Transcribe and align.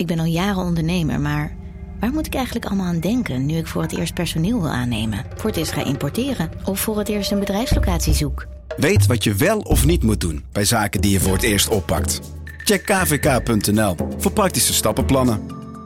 Ik 0.00 0.06
ben 0.06 0.18
al 0.18 0.24
jaren 0.24 0.62
ondernemer, 0.62 1.20
maar 1.20 1.56
waar 2.00 2.12
moet 2.12 2.26
ik 2.26 2.34
eigenlijk 2.34 2.66
allemaal 2.66 2.86
aan 2.86 3.00
denken 3.00 3.46
nu 3.46 3.56
ik 3.56 3.66
voor 3.66 3.82
het 3.82 3.98
eerst 3.98 4.14
personeel 4.14 4.60
wil 4.60 4.70
aannemen, 4.70 5.24
voor 5.36 5.50
het 5.50 5.58
eerst 5.58 5.72
ga 5.72 5.84
importeren 5.84 6.50
of 6.64 6.80
voor 6.80 6.98
het 6.98 7.08
eerst 7.08 7.30
een 7.30 7.38
bedrijfslocatie 7.38 8.14
zoek? 8.14 8.46
Weet 8.76 9.06
wat 9.06 9.24
je 9.24 9.34
wel 9.34 9.58
of 9.58 9.84
niet 9.84 10.02
moet 10.02 10.20
doen 10.20 10.44
bij 10.52 10.64
zaken 10.64 11.00
die 11.00 11.10
je 11.10 11.20
voor 11.20 11.32
het 11.32 11.42
eerst 11.42 11.68
oppakt. 11.68 12.20
Check 12.64 12.84
kvk.nl 12.84 13.96
voor 14.18 14.32
praktische 14.32 14.72
stappenplannen. 14.72 15.40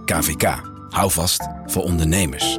KVK, 0.04 0.60
hou 0.88 1.10
vast 1.10 1.48
voor 1.66 1.82
ondernemers. 1.82 2.58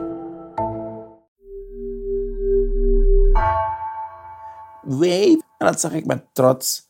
Wij, 4.81 5.41
en 5.57 5.67
dat 5.67 5.79
zeg 5.79 5.91
ik 5.91 6.05
met 6.05 6.23
trots, 6.33 6.84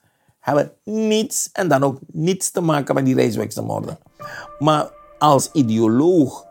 hebben 0.45 0.71
niets 0.83 1.49
en 1.53 1.67
dan 1.67 1.83
ook 1.83 1.99
niets 2.11 2.51
te 2.51 2.61
maken 2.61 2.95
met 2.95 3.05
die 3.05 3.15
reiswijkse 3.15 3.63
Maar 4.59 4.89
als 5.17 5.49
ideoloog, 5.51 6.45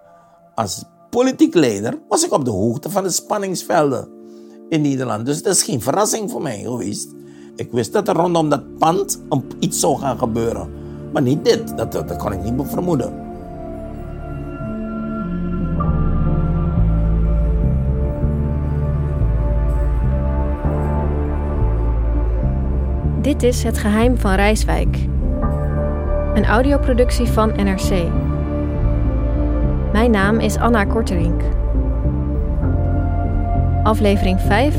als 0.54 0.84
politiek 1.10 1.54
leider, 1.54 1.98
was 2.08 2.24
ik 2.24 2.32
op 2.32 2.44
de 2.44 2.50
hoogte 2.50 2.90
van 2.90 3.02
de 3.02 3.10
spanningsvelden 3.10 4.08
in 4.68 4.80
Nederland. 4.80 5.26
Dus 5.26 5.36
het 5.36 5.46
is 5.46 5.62
geen 5.62 5.80
verrassing 5.80 6.30
voor 6.30 6.42
mij 6.42 6.58
geweest. 6.58 7.08
Ik 7.56 7.72
wist 7.72 7.92
dat 7.92 8.08
er 8.08 8.14
rondom 8.14 8.48
dat 8.48 8.78
pand 8.78 9.20
iets 9.58 9.80
zou 9.80 9.98
gaan 9.98 10.18
gebeuren. 10.18 10.70
Maar 11.12 11.22
niet 11.22 11.44
dit, 11.44 11.76
dat, 11.76 11.92
dat, 11.92 12.08
dat 12.08 12.16
kon 12.16 12.32
ik 12.32 12.42
niet 12.42 12.54
vermoeden. 12.70 13.23
Is 23.44 23.62
Het 23.62 23.78
Geheim 23.78 24.18
van 24.18 24.34
Rijswijk. 24.34 24.96
Een 26.34 26.44
audioproductie 26.44 27.26
van 27.26 27.48
NRC. 27.56 28.12
Mijn 29.92 30.10
naam 30.10 30.40
is 30.40 30.56
Anna 30.56 30.84
Korterink. 30.84 31.42
Aflevering 33.82 34.40
5. 34.40 34.74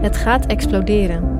Het 0.00 0.16
gaat 0.16 0.46
exploderen. 0.46 1.31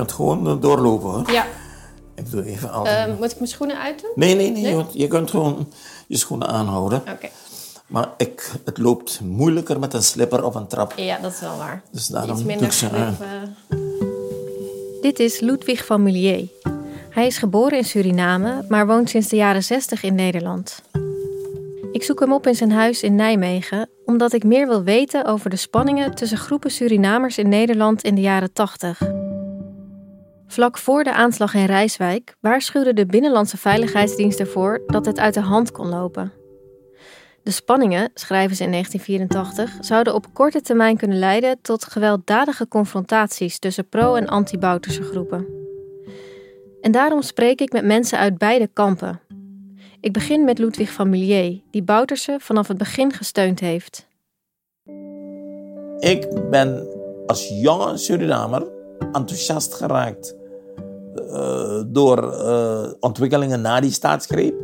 Je 0.00 0.06
kunt 0.06 0.12
gewoon 0.12 0.60
doorlopen 0.60 1.10
hoor. 1.10 1.30
Ja. 1.30 1.46
Ik 2.14 2.30
doe 2.30 2.44
even 2.44 2.70
altijd. 2.72 3.08
Uh, 3.08 3.18
moet 3.18 3.30
ik 3.30 3.36
mijn 3.36 3.50
schoenen 3.50 3.80
uitdoen? 3.80 4.10
Nee, 4.14 4.34
nee, 4.34 4.50
nee. 4.50 4.76
Je, 4.76 4.84
je, 4.92 5.06
kunt 5.08 5.30
gewoon 5.30 5.68
je 6.06 6.16
schoenen 6.16 6.48
aanhouden. 6.48 6.98
Oké. 7.00 7.28
Maar 7.86 8.08
ik, 8.16 8.50
het 8.64 8.78
loopt 8.78 9.20
moeilijker 9.20 9.78
met 9.78 9.94
een 9.94 10.02
slipper 10.02 10.44
of 10.44 10.54
een 10.54 10.66
trap. 10.66 10.92
Ja, 10.96 11.18
dat 11.22 11.32
is 11.32 11.40
wel 11.40 11.56
waar. 11.56 11.82
Dus 11.92 12.06
daarom 12.06 12.30
Iets 12.30 12.38
doe 12.38 12.46
minder 12.48 12.66
ik 12.66 12.72
ze 12.72 12.86
grip, 12.86 13.00
aan. 13.00 13.16
eh. 13.20 13.78
Dit 15.00 15.18
is 15.18 15.40
Ludwig 15.40 15.84
van 15.86 16.02
Millier. 16.02 16.48
Hij 17.10 17.26
is 17.26 17.38
geboren 17.38 17.78
in 17.78 17.84
Suriname, 17.84 18.64
maar 18.68 18.86
woont 18.86 19.10
sinds 19.10 19.28
de 19.28 19.36
jaren 19.36 19.62
60 19.62 20.02
in 20.02 20.14
Nederland. 20.14 20.82
Ik 21.92 22.02
zoek 22.02 22.20
hem 22.20 22.32
op 22.32 22.46
in 22.46 22.54
zijn 22.54 22.72
huis 22.72 23.02
in 23.02 23.14
Nijmegen, 23.14 23.88
omdat 24.04 24.32
ik 24.32 24.44
meer 24.44 24.68
wil 24.68 24.82
weten 24.82 25.24
over 25.24 25.50
de 25.50 25.56
spanningen 25.56 26.14
tussen 26.14 26.38
groepen 26.38 26.70
Surinamers 26.70 27.38
in 27.38 27.48
Nederland 27.48 28.02
in 28.02 28.14
de 28.14 28.20
jaren 28.20 28.52
80. 28.52 28.98
Vlak 30.50 30.78
voor 30.78 31.04
de 31.04 31.12
aanslag 31.12 31.54
in 31.54 31.64
Rijswijk 31.64 32.36
waarschuwde 32.40 32.92
de 32.92 33.06
Binnenlandse 33.06 33.56
Veiligheidsdienst 33.56 34.40
ervoor 34.40 34.82
dat 34.86 35.06
het 35.06 35.18
uit 35.18 35.34
de 35.34 35.40
hand 35.40 35.70
kon 35.70 35.88
lopen. 35.88 36.32
De 37.42 37.50
spanningen, 37.50 38.10
schrijven 38.14 38.56
ze 38.56 38.64
in 38.64 38.70
1984, 38.70 39.84
zouden 39.84 40.14
op 40.14 40.26
korte 40.32 40.60
termijn 40.60 40.96
kunnen 40.96 41.18
leiden 41.18 41.58
tot 41.62 41.84
gewelddadige 41.84 42.68
confrontaties 42.68 43.58
tussen 43.58 43.88
pro- 43.88 44.14
en 44.14 44.26
anti-Bouterse 44.26 45.02
groepen. 45.02 45.46
En 46.80 46.92
daarom 46.92 47.22
spreek 47.22 47.60
ik 47.60 47.72
met 47.72 47.84
mensen 47.84 48.18
uit 48.18 48.38
beide 48.38 48.66
kampen. 48.72 49.20
Ik 50.00 50.12
begin 50.12 50.44
met 50.44 50.58
Ludwig 50.58 50.90
van 50.90 51.10
Millier, 51.10 51.60
die 51.70 51.82
Bouterse 51.82 52.36
vanaf 52.40 52.68
het 52.68 52.78
begin 52.78 53.12
gesteund 53.12 53.60
heeft. 53.60 54.06
Ik 55.98 56.50
ben 56.50 56.88
als 57.26 57.48
jonge 57.48 57.96
Surinamer 57.96 58.66
enthousiast 59.12 59.74
geraakt 59.74 60.38
door 61.86 62.32
eh, 62.32 62.92
ontwikkelingen 63.00 63.60
na 63.60 63.80
die 63.80 63.90
staatsgreep. 63.90 64.54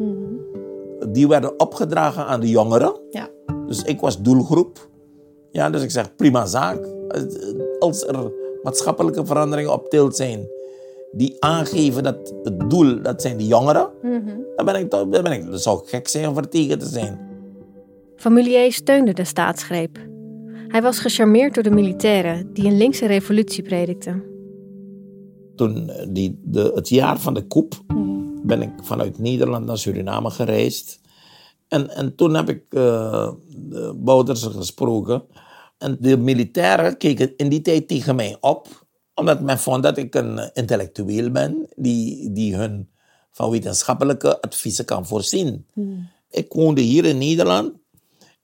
Die 1.09 1.28
werden 1.28 1.61
opgedragen 1.61 2.27
aan 2.27 2.41
de 2.41 2.49
jongeren. 2.49 3.00
Ja. 3.11 3.28
Dus 3.67 3.83
ik 3.83 4.00
was 4.00 4.22
doelgroep. 4.22 4.89
Ja, 5.50 5.71
dus 5.71 5.83
ik 5.83 5.91
zeg 5.91 6.15
prima 6.16 6.47
zaak. 6.47 6.78
Als 7.78 8.06
er 8.06 8.33
maatschappelijke 8.62 9.27
veranderingen 9.27 9.72
op 9.72 9.89
tilt 9.91 10.16
zijn 10.16 10.49
die 11.12 11.37
aangeven 11.39 12.03
dat 12.03 12.34
het 12.43 12.71
doel, 12.71 13.03
dat 13.03 13.22
zijn 13.22 13.37
de 13.37 13.47
jongeren, 13.47 13.91
dan 14.56 14.65
ben 14.65 14.75
ik, 14.75 14.91
toch- 14.91 15.09
dan 15.09 15.22
ben 15.22 15.33
ik, 15.33 15.50
dan 15.50 15.59
zou 15.59 15.78
ik 15.83 15.89
gek 15.89 16.09
zijn 16.09 16.28
om 16.28 16.37
er 16.37 16.49
tegen 16.49 16.78
te 16.78 16.87
zijn. 16.87 17.19
Van 18.16 18.33
Millier 18.33 18.72
steunde 18.72 19.12
de 19.12 19.25
staatsgreep. 19.25 19.99
Hij 20.69 20.83
was 20.83 20.99
gecharmeerd 20.99 21.55
door 21.55 21.62
de 21.62 21.71
militairen 21.71 22.50
die 22.53 22.66
een 22.66 22.77
linkse 22.77 23.06
revolutie 23.06 23.62
predikten. 23.62 24.22
Toen 25.56 25.89
eh, 25.89 26.06
die, 26.09 26.41
de, 26.43 26.72
het 26.75 26.89
jaar 26.89 27.21
van 27.21 27.34
de 27.34 27.47
koep 27.47 27.83
ben 28.43 28.62
ik 28.62 28.71
vanuit 28.83 29.19
Nederland 29.19 29.67
naar 29.67 29.78
Suriname 29.78 30.31
gereisd. 30.31 31.00
En, 31.69 31.91
en 31.91 32.15
toen 32.15 32.34
heb 32.34 32.49
ik 32.49 32.62
eh 32.69 33.31
de 33.49 33.95
Boutersen 33.97 34.53
gesproken. 34.53 35.22
En 35.78 35.97
de 36.00 36.16
militairen 36.16 36.97
keken 36.97 37.37
in 37.37 37.49
die 37.49 37.61
tijd 37.61 37.89
tegen 37.89 38.16
mij 38.16 38.37
op. 38.41 38.87
Omdat 39.15 39.41
men 39.41 39.59
vond 39.59 39.83
dat 39.83 39.97
ik 39.97 40.15
een 40.15 40.39
eh, 40.39 40.49
intellectueel 40.53 41.31
ben. 41.31 41.69
Die, 41.77 42.33
die 42.33 42.56
hun 42.56 42.89
van 43.33 43.50
wetenschappelijke 43.50 44.41
adviezen 44.41 44.84
kan 44.84 45.06
voorzien. 45.06 45.66
Ik 46.31 46.53
woonde 46.53 46.81
hier 46.81 47.05
in 47.05 47.19
Nederland. 47.19 47.72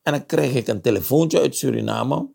En 0.03 0.12
dan 0.12 0.27
kreeg 0.27 0.55
ik 0.55 0.69
een 0.69 0.81
telefoontje 0.81 1.41
uit 1.41 1.56
Suriname. 1.56 2.28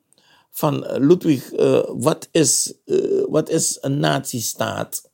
Van 0.51 0.85
eh, 0.85 0.99
Ludwig, 0.99 1.51
eh, 1.51 1.83
wat, 1.87 2.27
is, 2.31 2.73
eh, 2.85 2.97
wat 3.29 3.49
is 3.49 3.77
een 3.81 3.99
nazistaat? 3.99 5.09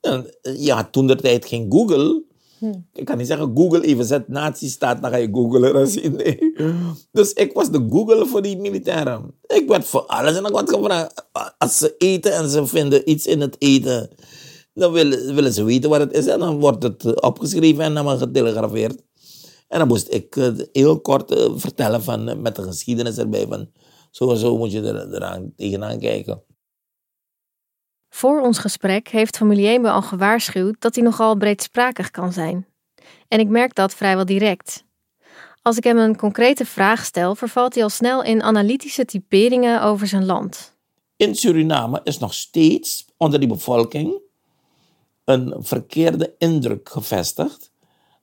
En, 0.00 0.34
Je 0.56 0.72
had 0.72 0.92
toen 0.92 1.06
de 1.06 1.16
tijd 1.16 1.46
geen 1.46 1.72
Google. 1.72 2.22
Ik 2.92 3.04
kan 3.04 3.18
niet 3.18 3.26
zeggen 3.26 3.52
Google 3.54 3.80
even 3.80 4.04
zet 4.04 4.28
nazistaat, 4.28 5.02
dan 5.02 5.10
ga 5.10 5.16
je 5.16 5.28
googlen. 5.32 5.72
Dan 5.72 5.86
zie 5.86 6.10
nee. 6.10 6.38
Dus 7.12 7.32
ik 7.32 7.52
was 7.52 7.70
de 7.70 7.86
Google 7.90 8.26
voor 8.26 8.42
die 8.42 8.56
militairen. 8.56 9.34
Ik 9.46 9.68
werd 9.68 9.84
voor 9.84 10.00
alles 10.00 10.36
en 10.36 10.44
ik 10.44 10.52
werd 10.52 10.70
gevraagd. 10.70 11.26
Als 11.58 11.78
ze 11.78 11.94
eten 11.98 12.32
en 12.32 12.48
ze 12.48 12.66
vinden 12.66 13.10
iets 13.10 13.26
in 13.26 13.40
het 13.40 13.56
eten, 13.58 14.10
dan 14.74 14.92
willen, 14.92 15.34
willen 15.34 15.52
ze 15.52 15.64
weten 15.64 15.90
wat 15.90 16.00
het 16.00 16.12
is. 16.12 16.26
En 16.26 16.38
dan 16.38 16.60
wordt 16.60 16.82
het 16.82 17.20
opgeschreven 17.20 17.84
en 17.84 17.94
dan 17.94 18.18
getelegrafeerd. 18.18 19.02
En 19.68 19.78
dan 19.78 19.88
moest 19.88 20.12
ik 20.12 20.52
heel 20.72 21.00
kort 21.00 21.34
vertellen 21.56 22.02
van, 22.02 22.42
met 22.42 22.56
de 22.56 22.62
geschiedenis 22.62 23.16
erbij. 23.18 23.46
Van, 23.46 23.68
zo 24.14 24.30
en 24.30 24.36
zo 24.36 24.56
moet 24.56 24.72
je 24.72 24.82
er, 24.82 25.14
eraan, 25.14 25.52
tegenaan 25.56 25.98
kijken. 25.98 26.42
Voor 28.08 28.40
ons 28.40 28.58
gesprek 28.58 29.08
heeft 29.08 29.36
familie 29.36 29.80
me 29.80 29.90
al 29.90 30.02
gewaarschuwd 30.02 30.76
dat 30.78 30.94
hij 30.94 31.04
nogal 31.04 31.36
breedsprakig 31.36 32.10
kan 32.10 32.32
zijn. 32.32 32.66
En 33.28 33.40
ik 33.40 33.48
merk 33.48 33.74
dat 33.74 33.94
vrijwel 33.94 34.24
direct. 34.24 34.84
Als 35.62 35.76
ik 35.76 35.84
hem 35.84 35.98
een 35.98 36.16
concrete 36.16 36.64
vraag 36.64 37.04
stel, 37.04 37.34
vervalt 37.34 37.74
hij 37.74 37.82
al 37.82 37.88
snel 37.88 38.22
in 38.22 38.42
analytische 38.42 39.04
typeringen 39.04 39.82
over 39.82 40.06
zijn 40.06 40.24
land. 40.24 40.76
In 41.16 41.34
Suriname 41.34 42.00
is 42.04 42.18
nog 42.18 42.34
steeds 42.34 43.06
onder 43.16 43.38
die 43.38 43.48
bevolking 43.48 44.20
een 45.24 45.54
verkeerde 45.58 46.34
indruk 46.38 46.88
gevestigd. 46.88 47.72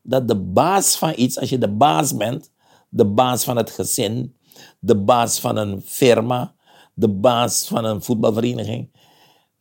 Dat 0.02 0.28
de 0.28 0.40
baas 0.40 0.98
van 0.98 1.14
iets, 1.16 1.40
als 1.40 1.50
je 1.50 1.58
de 1.58 1.72
baas 1.72 2.16
bent, 2.18 2.52
de 2.90 3.06
baas 3.06 3.44
van 3.44 3.58
het 3.58 3.70
gezin, 3.70 4.36
de 4.80 4.95
baas 4.95 5.39
van 5.39 5.57
een 5.57 5.81
firma, 5.81 6.53
de 6.94 7.09
baas 7.09 7.68
van 7.68 7.86
een 7.86 8.01
voetbalvereniging, 8.01 8.89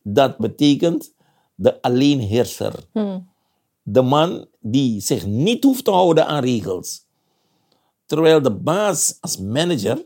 dat 0.03 0.37
betekent 0.37 1.13
de 1.55 1.81
alleenheerser. 1.81 2.73
de 3.83 4.01
man 4.01 4.45
die 4.59 5.01
zich 5.01 5.25
niet 5.25 5.63
hoeft 5.63 5.85
te 5.85 5.91
houden 5.91 6.27
aan 6.27 6.43
regels. 6.43 7.05
Terwijl 8.05 8.41
de 8.41 8.51
baas 8.51 9.17
als 9.19 9.37
manager 9.37 10.05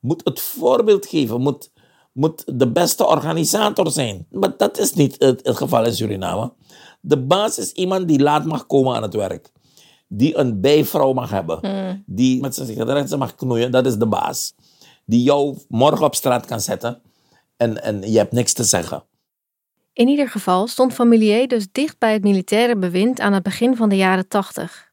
moet 0.00 0.20
het 0.24 0.40
voorbeeld 0.40 1.06
geven, 1.06 1.40
moet, 1.40 1.70
moet 2.12 2.58
de 2.58 2.72
beste 2.72 3.06
organisator 3.06 3.90
zijn. 3.90 4.26
Maar 4.30 4.56
dat 4.56 4.78
is 4.78 4.92
niet 4.94 5.16
het, 5.18 5.46
het 5.46 5.56
geval 5.56 5.84
in 5.84 5.94
Suriname. 5.94 6.52
De 7.00 7.18
baas 7.18 7.58
is 7.58 7.72
iemand 7.72 8.08
die 8.08 8.20
laat 8.20 8.44
mag 8.44 8.66
komen 8.66 8.94
aan 8.94 9.02
het 9.02 9.14
werk. 9.14 9.52
Die 10.14 10.36
een 10.36 10.60
bijvrouw 10.60 11.12
mag 11.12 11.30
hebben. 11.30 11.60
Die 12.06 12.40
met 12.40 12.54
zijn 12.54 12.66
sigaretten 12.66 13.18
mag 13.18 13.34
knoeien. 13.34 13.70
Dat 13.70 13.86
is 13.86 13.96
de 13.96 14.06
baas. 14.06 14.54
Die 15.04 15.22
jou 15.22 15.58
morgen 15.68 16.06
op 16.06 16.14
straat 16.14 16.46
kan 16.46 16.60
zetten. 16.60 17.02
En, 17.56 17.82
en 17.82 18.10
je 18.10 18.18
hebt 18.18 18.32
niks 18.32 18.52
te 18.52 18.64
zeggen. 18.64 19.04
In 19.92 20.08
ieder 20.08 20.28
geval 20.28 20.66
stond 20.66 20.92
Familier 20.92 21.48
dus 21.48 21.66
dicht 21.72 21.98
bij 21.98 22.12
het 22.12 22.22
militaire 22.22 22.76
bewind 22.76 23.20
aan 23.20 23.32
het 23.32 23.42
begin 23.42 23.76
van 23.76 23.88
de 23.88 23.96
jaren 23.96 24.28
tachtig. 24.28 24.92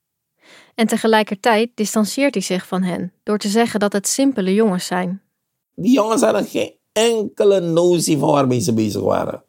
En 0.76 0.88
tegelijkertijd 0.88 1.70
distancieert 1.76 2.34
hij 2.34 2.44
zich 2.44 2.68
van 2.68 2.84
hen 2.84 3.14
door 3.24 3.38
te 3.38 3.48
zeggen 3.48 3.80
dat 3.80 3.94
het 3.94 4.08
simpele 4.08 4.54
jongens 4.54 4.86
zijn. 4.86 5.22
Die 5.76 5.94
jongens 5.94 6.22
hadden 6.22 6.46
geen 6.46 6.74
enkele 6.92 7.60
notie 7.60 8.18
van 8.18 8.32
waarmee 8.32 8.60
ze 8.60 8.74
bezig 8.74 9.02
waren. 9.02 9.44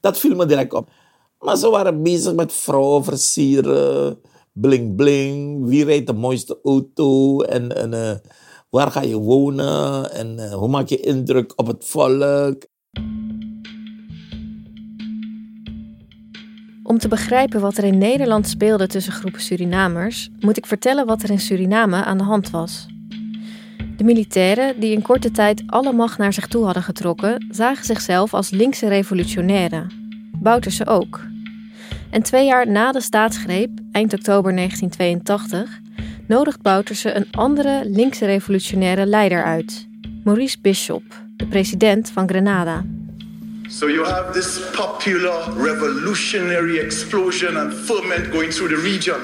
Dat 0.00 0.18
viel 0.18 0.36
me 0.36 0.46
direct 0.46 0.72
op. 0.72 0.88
Maar 1.38 1.56
ze 1.56 1.70
waren 1.70 2.02
bezig 2.02 2.34
met 2.34 2.52
vrouwen 2.52 3.04
versieren, 3.04 4.20
bling 4.58 4.96
bling, 4.96 5.66
wie 5.66 5.84
rijdt 5.84 6.06
de 6.06 6.12
mooiste 6.12 6.58
auto 6.62 7.40
en, 7.40 7.76
en 7.76 7.94
eh, 7.94 8.16
waar 8.70 8.90
ga 8.90 9.02
je 9.02 9.16
wonen 9.16 10.12
en 10.12 10.38
eh, 10.38 10.52
hoe 10.52 10.68
maak 10.68 10.88
je 10.88 11.00
indruk 11.00 11.52
op 11.56 11.66
het 11.66 11.84
volk. 11.84 12.66
Om 16.82 16.98
te 16.98 17.08
begrijpen 17.08 17.60
wat 17.60 17.76
er 17.76 17.84
in 17.84 17.98
Nederland 17.98 18.48
speelde 18.48 18.86
tussen 18.86 19.12
groepen 19.12 19.40
Surinamers, 19.40 20.30
moet 20.40 20.56
ik 20.56 20.66
vertellen 20.66 21.06
wat 21.06 21.22
er 21.22 21.30
in 21.30 21.40
Suriname 21.40 22.04
aan 22.04 22.18
de 22.18 22.24
hand 22.24 22.50
was. 22.50 22.86
De 23.96 24.04
militairen, 24.04 24.80
die 24.80 24.92
in 24.92 25.02
korte 25.02 25.30
tijd 25.30 25.62
alle 25.66 25.92
macht 25.92 26.18
naar 26.18 26.32
zich 26.32 26.46
toe 26.46 26.64
hadden 26.64 26.82
getrokken, 26.82 27.46
zagen 27.50 27.84
zichzelf 27.84 28.34
als 28.34 28.50
linkse 28.50 28.88
revolutionairen. 28.88 29.90
Bouterse 30.40 30.86
ook. 30.86 31.20
En 32.16 32.22
twee 32.22 32.46
jaar 32.46 32.68
na 32.68 32.92
de 32.92 33.00
staatsgreep, 33.00 33.70
eind 33.92 34.12
oktober 34.12 34.54
1982, 34.54 35.80
nodigt 36.26 36.62
Bouterse 36.62 37.14
een 37.14 37.26
andere 37.30 37.82
linkse 37.84 38.26
revolutionaire 38.26 39.06
leider 39.06 39.44
uit, 39.44 39.86
Maurice 40.24 40.56
Bishop, 40.60 41.02
de 41.36 41.46
president 41.46 42.10
van 42.10 42.28
Grenada. 42.28 42.84
So 43.68 43.88
you 43.88 44.06
have 44.06 44.32
this 44.32 44.60
popular 44.70 45.62
revolutionary 45.62 46.78
explosion 46.78 47.56
and 47.56 47.72
ferment 47.74 48.26
going 48.26 48.52
through 48.52 48.74
the 48.74 48.80
region. 48.80 49.20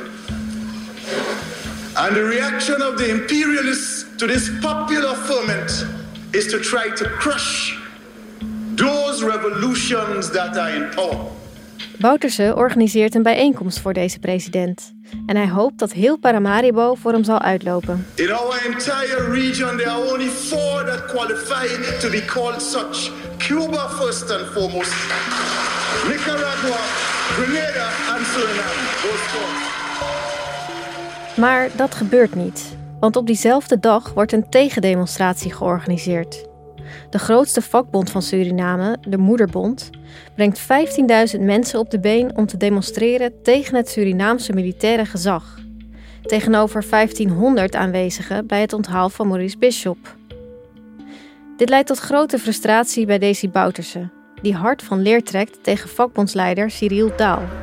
And 1.95 2.15
the 2.15 2.29
reaction 2.29 2.83
of 2.83 2.97
the 2.97 3.09
imperialists 3.09 4.07
to 4.17 4.27
this 4.27 4.51
popular 4.61 5.15
ferment 5.15 5.87
is 6.31 6.47
to 6.47 6.59
try 6.59 6.91
to 6.95 7.05
crush 7.19 7.79
those 8.75 9.25
revolutions 9.25 10.31
that 10.31 10.57
are 10.57 10.77
in 10.77 10.91
power. 10.95 11.42
Bouterse 12.03 12.53
organiseert 12.57 13.15
een 13.15 13.23
bijeenkomst 13.23 13.81
voor 13.81 13.93
deze 13.93 14.19
president. 14.19 14.95
En 15.27 15.37
hij 15.37 15.49
hoopt 15.49 15.79
dat 15.79 15.93
heel 15.93 16.19
Paramaribo 16.19 16.95
voor 16.95 17.13
hem 17.13 17.25
zal 17.25 17.39
uitlopen. 17.39 18.07
In 18.15 18.33
our 18.33 18.63
entire 18.67 19.31
region, 19.31 19.77
there 19.77 19.91
are 19.91 20.13
only 20.13 20.29
four 20.29 20.85
that 20.85 21.07
qualify 21.07 21.67
to 22.01 22.11
be 22.11 22.25
called 22.25 22.63
such. 22.63 23.11
Cuba 23.39 23.89
first 23.89 24.31
and 24.31 24.47
foremost, 24.47 24.93
Nicaragua, 26.09 26.81
Grenada 27.37 27.89
and 28.17 28.27
Suriname. 28.27 28.91
Maar 31.37 31.71
dat 31.77 31.95
gebeurt 31.95 32.35
niet. 32.35 32.77
Want 33.01 33.17
op 33.17 33.27
diezelfde 33.27 33.81
dag 33.81 34.13
wordt 34.15 34.33
een 34.33 34.49
tegendemonstratie 34.49 35.53
georganiseerd. 35.53 36.51
De 37.11 37.19
grootste 37.19 37.63
vakbond 37.63 38.11
van 38.11 38.23
Suriname, 38.23 38.97
de 39.09 39.19
Moederbond, 39.19 39.91
brengt 40.35 40.61
15.000 41.37 41.41
mensen 41.41 41.79
op 41.79 41.91
de 41.91 42.01
been 42.01 42.37
om 42.37 42.47
te 42.47 42.57
demonstreren 42.57 43.43
tegen 43.43 43.75
het 43.75 43.89
Surinaamse 43.89 44.53
militaire 44.53 45.05
gezag. 45.05 45.59
Tegenover 46.23 46.85
1500 46.91 47.75
aanwezigen 47.75 48.47
bij 48.47 48.61
het 48.61 48.73
onthaal 48.73 49.09
van 49.09 49.29
Maurice 49.29 49.59
Bishop. 49.59 50.17
Dit 51.57 51.69
leidt 51.69 51.87
tot 51.87 51.99
grote 51.99 52.39
frustratie 52.39 53.07
bij 53.07 53.19
Desi 53.19 53.49
Bouterse, 53.49 54.09
die 54.43 54.55
hard 54.55 54.83
van 54.83 55.01
leer 55.03 55.23
trekt 55.23 55.59
tegen 55.63 55.89
vakbondsleider 55.89 56.71
Cyril 56.71 57.11
Daal. 57.17 57.62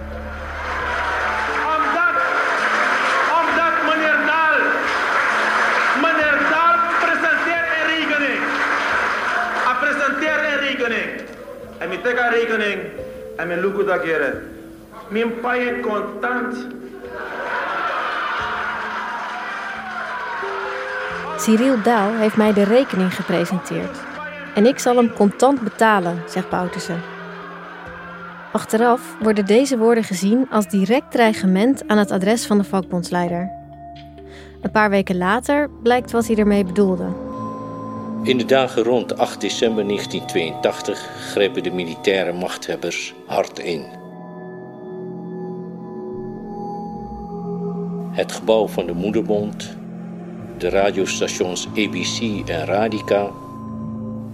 Rekening 12.29 12.81
en 13.35 13.51
ik 13.51 13.61
look 13.61 13.87
dat. 13.87 14.05
Mijn 15.09 15.39
paai 15.39 15.79
contant. 15.79 16.67
Cyril 21.37 21.81
Daal 21.83 22.13
heeft 22.13 22.37
mij 22.37 22.53
de 22.53 22.63
rekening 22.63 23.15
gepresenteerd. 23.15 23.97
En 24.55 24.65
ik 24.65 24.79
zal 24.79 24.95
hem 24.95 25.13
contant 25.13 25.61
betalen, 25.61 26.23
zegt 26.27 26.49
Bouterse. 26.49 26.93
Achteraf 28.51 29.01
worden 29.19 29.45
deze 29.45 29.77
woorden 29.77 30.03
gezien 30.03 30.47
als 30.49 30.67
direct 30.67 31.11
dreigement 31.11 31.83
aan 31.87 31.97
het 31.97 32.11
adres 32.11 32.45
van 32.45 32.57
de 32.57 32.63
vakbondsleider. 32.63 33.51
Een 34.61 34.71
paar 34.71 34.89
weken 34.89 35.17
later 35.17 35.69
blijkt 35.83 36.11
wat 36.11 36.27
hij 36.27 36.35
ermee 36.35 36.65
bedoelde. 36.65 37.28
In 38.23 38.37
de 38.37 38.45
dagen 38.45 38.83
rond 38.83 39.17
8 39.17 39.41
december 39.41 39.85
1982 39.85 41.09
grepen 41.31 41.63
de 41.63 41.71
militaire 41.71 42.33
machthebbers 42.33 43.13
hard 43.25 43.59
in. 43.59 43.85
Het 48.11 48.31
gebouw 48.31 48.67
van 48.67 48.85
de 48.85 48.93
Moederbond, 48.93 49.77
de 50.57 50.69
radiostations 50.69 51.67
ABC 51.67 52.47
en 52.49 52.65
Radica 52.65 53.29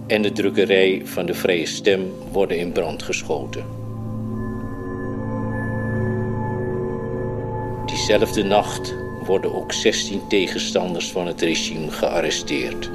en 0.06 0.22
de 0.22 0.32
drukkerij 0.32 1.02
van 1.04 1.26
de 1.26 1.34
Vrije 1.34 1.66
Stem 1.66 2.12
worden 2.32 2.58
in 2.58 2.72
brand 2.72 3.02
geschoten. 3.02 3.64
Diezelfde 7.86 8.44
nacht 8.44 8.94
worden 9.26 9.54
ook 9.54 9.72
16 9.72 10.20
tegenstanders 10.28 11.12
van 11.12 11.26
het 11.26 11.40
regime 11.40 11.90
gearresteerd. 11.90 12.90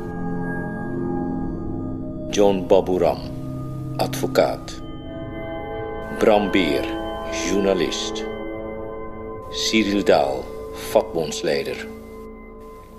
John 2.32 2.64
Baburam, 2.68 3.20
advocaat. 3.98 4.72
Bram 6.20 6.50
Beer, 6.52 6.86
journalist. 7.44 8.24
Cyril 9.52 10.04
Daal, 10.04 10.46
vakbondsleider. 10.94 11.76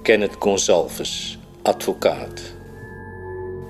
Kenneth 0.04 0.36
Gonsalves, 0.38 1.38
advocaat. 1.64 2.42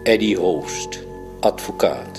Eddie 0.04 0.34
Hoost, 0.34 0.98
advocaat. 1.40 2.18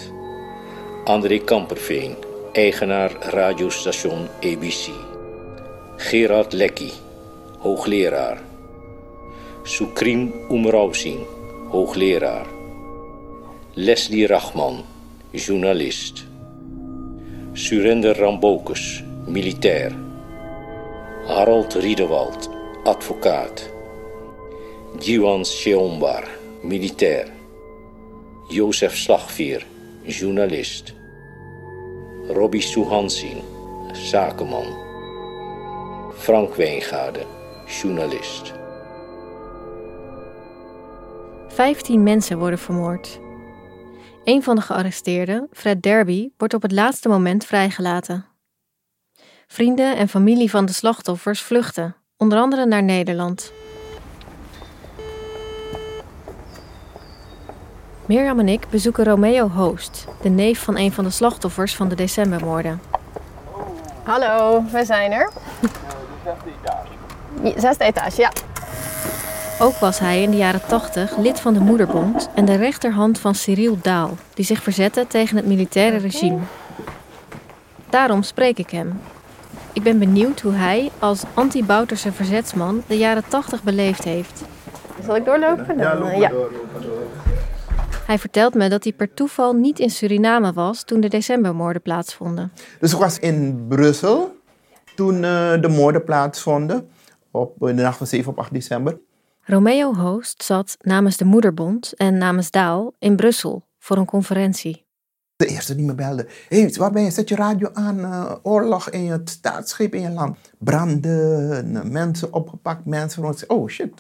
André 1.06 1.40
Kamperveen, 1.44 2.16
eigenaar 2.54 3.12
radiostation 3.36 4.30
ABC. 4.40 4.92
Gerard 5.98 6.54
Lekkie, 6.54 6.96
hoogleraar. 7.60 8.40
Sukrim 9.64 10.32
Umrausing, 10.50 11.28
hoogleraar. 11.72 12.53
Leslie 13.76 14.28
Rachman, 14.28 14.84
journalist. 15.32 16.26
Surender 17.56 18.14
Rambokus, 18.14 19.02
militair. 19.26 19.92
Harold 21.28 21.74
Riedewald, 21.74 22.50
advocaat. 22.86 23.70
Jiwan 25.00 25.44
Sheombar, 25.44 26.28
militair. 26.62 27.32
Jozef 28.52 28.96
Slagveer, 28.96 29.66
journalist. 30.06 30.94
Robbie 32.30 32.62
Suhansing, 32.62 33.42
zakenman. 33.94 34.70
Frank 36.14 36.56
Wijngaarden, 36.56 37.26
journalist. 37.82 38.54
Vijftien 41.48 42.04
mensen 42.04 42.38
worden 42.38 42.60
vermoord. 42.60 43.22
Een 44.24 44.44
van 44.44 44.56
de 44.56 44.62
gearresteerden, 44.62 45.48
Fred 45.52 45.82
Derby, 45.82 46.30
wordt 46.38 46.54
op 46.54 46.62
het 46.62 46.72
laatste 46.72 47.10
moment 47.10 47.46
vrijgelaten. 47.46 48.26
Vrienden 49.48 49.98
en 49.98 50.10
familie 50.10 50.50
van 50.50 50.66
de 50.66 50.74
slachtoffers 50.74 51.42
vluchten, 51.42 51.96
onder 52.18 52.38
andere 52.38 52.66
naar 52.66 52.84
Nederland. 52.84 53.52
Mirjam 58.06 58.40
en 58.40 58.48
ik 58.48 58.70
bezoeken 58.70 59.04
Romeo 59.04 59.50
Hoost, 59.50 60.06
de 60.22 60.30
neef 60.30 60.64
van 60.64 60.78
een 60.78 60.92
van 60.92 61.04
de 61.04 61.10
slachtoffers 61.10 61.76
van 61.76 61.88
de 61.88 61.96
decembermoorden. 61.96 62.82
Hallo, 64.04 64.64
we 64.72 64.86
zijn 64.86 65.12
er. 65.12 65.32
Ja, 67.44 67.60
Zesde 67.60 67.84
etage, 67.84 68.22
ja. 68.22 68.32
Ook 69.60 69.76
was 69.76 70.00
hij 70.00 70.22
in 70.22 70.32
de 70.32 70.38
jaren 70.38 70.66
80 70.68 71.18
lid 71.18 71.40
van 71.40 71.54
de 71.54 71.60
Moederbond 71.60 72.30
en 72.36 72.46
de 72.46 72.56
rechterhand 72.56 73.20
van 73.20 73.36
Cyril 73.36 73.78
Daal, 73.82 74.18
die 74.34 74.46
zich 74.46 74.64
verzette 74.64 75.08
tegen 75.08 75.38
het 75.38 75.46
militaire 75.46 75.98
regime. 75.98 76.40
Daarom 77.90 78.24
spreek 78.24 78.58
ik 78.58 78.70
hem. 78.70 79.02
Ik 79.74 79.84
ben 79.84 80.00
benieuwd 80.00 80.40
hoe 80.40 80.52
hij 80.52 80.92
als 81.00 81.24
anti-Bouterse 81.34 82.12
verzetsman 82.12 82.84
de 82.88 82.98
jaren 82.98 83.24
80 83.28 83.64
beleefd 83.64 84.04
heeft. 84.04 84.44
Zal 85.06 85.16
ik 85.16 85.26
doorlopen? 85.26 85.78
Ja, 85.78 85.90
Dan, 85.90 86.00
loop 86.00 86.08
maar 86.08 86.20
ja. 86.20 86.30
door, 86.30 86.52
door. 86.82 87.02
Hij 88.06 88.20
vertelt 88.20 88.54
me 88.54 88.70
dat 88.70 88.84
hij 88.84 88.94
per 88.94 89.14
toeval 89.14 89.54
niet 89.54 89.80
in 89.80 89.90
Suriname 89.90 90.54
was 90.54 90.84
toen 90.84 91.00
de 91.00 91.08
decembermoorden 91.08 91.82
plaatsvonden. 91.82 92.52
Dus 92.80 92.94
ik 92.94 93.00
was 93.00 93.20
in 93.20 93.66
Brussel 93.68 94.36
toen 94.96 95.24
eh, 95.24 95.62
de 95.62 95.68
moorden 95.68 96.04
plaatsvonden. 96.04 96.90
Op 97.32 97.68
in 97.68 97.76
de 97.76 97.82
nacht 97.82 97.98
van 97.98 98.08
7 98.08 98.32
op 98.32 98.40
8 98.40 98.54
december. 98.54 98.98
Romeo 99.46 99.96
Hoost 99.96 100.44
zat 100.44 100.78
namens 100.82 101.18
de 101.18 101.26
Moederbond 101.26 101.94
en 101.94 102.18
namens 102.18 102.52
Daal 102.52 102.94
in 103.00 103.16
Brussel 103.16 103.68
voor 103.78 103.98
een 103.98 104.06
conferentie. 104.06 104.86
De 105.36 105.46
eerste 105.46 105.76
die 105.76 105.86
me 105.86 105.96
belde. 105.96 106.28
Hé, 106.50 106.62
hey, 106.62 106.74
waar 106.78 106.92
ben 106.92 107.04
je? 107.04 107.12
Zet 107.12 107.30
je 107.30 107.36
radio 107.36 107.70
aan. 107.74 108.00
eh, 108.00 108.36
oorlog 108.44 108.90
in 108.90 109.12
het 109.12 109.30
staatsschip 109.30 109.94
in 109.94 110.02
je 110.02 110.10
land. 110.10 110.38
Branden, 110.58 111.92
mensen 111.92 112.34
opgepakt, 112.34 112.86
mensen 112.86 113.24
rond. 113.24 113.48
Oh 113.48 113.70
shit. 113.70 113.94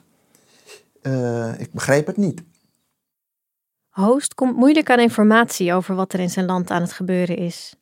Eh, 1.01 1.59
ik 1.59 1.71
begrijp 1.71 2.07
het 2.07 2.17
niet. 2.17 2.43
Hoost 3.89 4.33
komt 4.33 4.55
moeilijk 4.55 4.89
aan 4.89 4.99
informatie 4.99 5.73
over 5.73 5.95
wat 5.95 6.13
er 6.13 6.19
in 6.19 6.29
zijn 6.29 6.45
land 6.45 6.69
aan 6.69 6.81
het 6.81 6.93
gebeuren 6.93 7.37
is. 7.37 7.75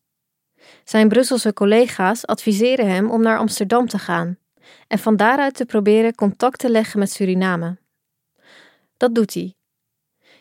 Zijn 0.84 1.08
Brusselse 1.08 1.54
collega's 1.54 2.26
adviseren 2.26 2.90
hem 2.90 3.12
om 3.12 3.22
naar 3.22 3.38
Amsterdam 3.38 3.88
te 3.88 3.98
gaan 3.98 4.38
en 4.88 5.00
van 5.00 5.16
daaruit 5.16 5.56
te 5.56 5.66
proberen 5.66 6.16
contact 6.16 6.60
te 6.60 6.70
leggen 6.70 7.00
met 7.00 7.12
Suriname. 7.12 7.78
Dat 8.98 9.16
doet 9.16 9.34
hij. 9.34 9.56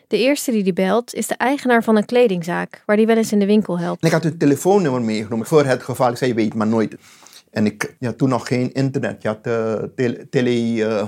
De 0.07 0.17
eerste 0.17 0.51
die 0.51 0.63
hij 0.63 0.73
belt 0.73 1.13
is 1.13 1.27
de 1.27 1.35
eigenaar 1.35 1.83
van 1.83 1.95
een 1.97 2.05
kledingzaak 2.05 2.83
waar 2.85 2.95
hij 2.95 3.05
wel 3.05 3.17
eens 3.17 3.31
in 3.31 3.39
de 3.39 3.45
winkel 3.45 3.79
helpt. 3.79 4.01
En 4.01 4.07
ik 4.07 4.13
had 4.13 4.25
een 4.25 4.37
telefoonnummer 4.37 5.01
meegenomen 5.01 5.45
voor 5.45 5.65
het 5.65 5.83
geval. 5.83 6.09
Ik 6.09 6.17
zei, 6.17 6.29
je 6.29 6.35
weet 6.35 6.53
maar 6.53 6.67
nooit. 6.67 6.95
En 7.51 7.65
ik 7.65 7.95
had 7.99 8.17
toen 8.17 8.29
nog 8.29 8.47
geen 8.47 8.73
internet. 8.73 9.21
Je 9.21 9.27
had 9.27 9.39
eh, 9.41 9.73
tele... 9.95 10.29
tele 10.29 10.85
eh, 10.85 11.07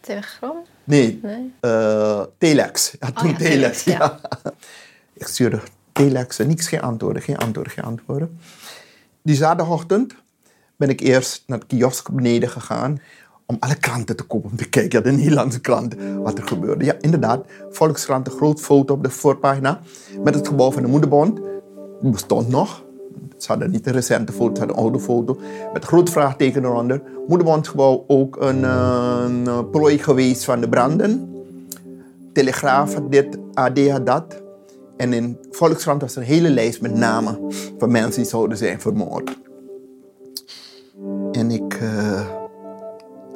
Telegram? 0.00 0.56
nee, 0.84 1.20
Nee. 1.22 1.52
eh, 1.60 2.24
telex. 2.38 2.96
Oh 3.00 3.08
toen 3.08 3.28
ja, 3.30 3.36
telex, 3.36 3.82
telex, 3.82 3.84
ja. 3.84 3.98
ja. 3.98 4.40
Ik 5.12 5.26
stuurde 5.26 5.60
telex 5.92 6.38
en 6.38 6.46
niks, 6.46 6.68
geen 6.68 6.80
antwoorden, 6.82 7.22
geen 7.22 7.36
antwoorden, 7.36 7.72
geen 7.72 7.84
antwoorden. 7.84 8.38
Die 9.22 9.36
zaterdagochtend 9.36 10.14
ben 10.82 10.90
ik 10.90 11.00
eerst 11.00 11.42
naar 11.46 11.58
de 11.58 11.66
kiosk 11.66 12.10
beneden 12.10 12.48
gegaan 12.48 13.00
om 13.46 13.56
alle 13.60 13.74
kranten 13.74 14.16
te 14.16 14.22
kopen, 14.22 14.50
om 14.50 14.56
te 14.56 14.68
kijken, 14.68 14.98
ja, 14.98 15.10
de 15.10 15.16
Nederlandse 15.16 15.60
kranten, 15.60 16.22
wat 16.22 16.38
er 16.38 16.46
gebeurde. 16.46 16.84
Ja, 16.84 16.94
inderdaad, 17.00 17.44
Volkskrant, 17.70 18.26
een 18.26 18.32
groot 18.32 18.60
foto 18.60 18.94
op 18.94 19.02
de 19.02 19.10
voorpagina 19.10 19.80
met 20.22 20.34
het 20.34 20.48
gebouw 20.48 20.70
van 20.70 20.82
de 20.82 20.88
Moederbond. 20.88 21.40
Die 22.00 22.10
bestond 22.10 22.48
nog. 22.48 22.84
Ze 23.36 23.48
hadden 23.48 23.70
niet 23.70 23.86
een 23.86 23.92
recente 23.92 24.32
foto, 24.32 24.54
ze 24.54 24.58
hadden 24.58 24.76
een 24.76 24.82
oude 24.82 25.00
foto. 25.00 25.38
Met 25.72 25.84
groot 25.84 26.10
vraagteken 26.10 26.64
eronder. 26.64 27.02
Moederbondgebouw 27.26 28.04
ook 28.06 28.36
een, 28.40 28.62
een 28.62 29.70
prooi 29.70 29.98
geweest 29.98 30.44
van 30.44 30.60
de 30.60 30.68
branden. 30.68 31.42
Telegraaf 32.32 32.94
had 32.94 33.12
dit, 33.12 33.38
AD 33.54 33.88
had 33.88 34.06
dat. 34.06 34.42
En 34.96 35.12
in 35.12 35.38
Volkskrant 35.50 36.00
was 36.00 36.16
er 36.16 36.22
een 36.22 36.28
hele 36.28 36.50
lijst 36.50 36.80
met 36.80 36.94
namen 36.94 37.38
van 37.78 37.90
mensen 37.90 38.22
die 38.22 38.30
zouden 38.30 38.58
zijn 38.58 38.80
vermoord. 38.80 39.40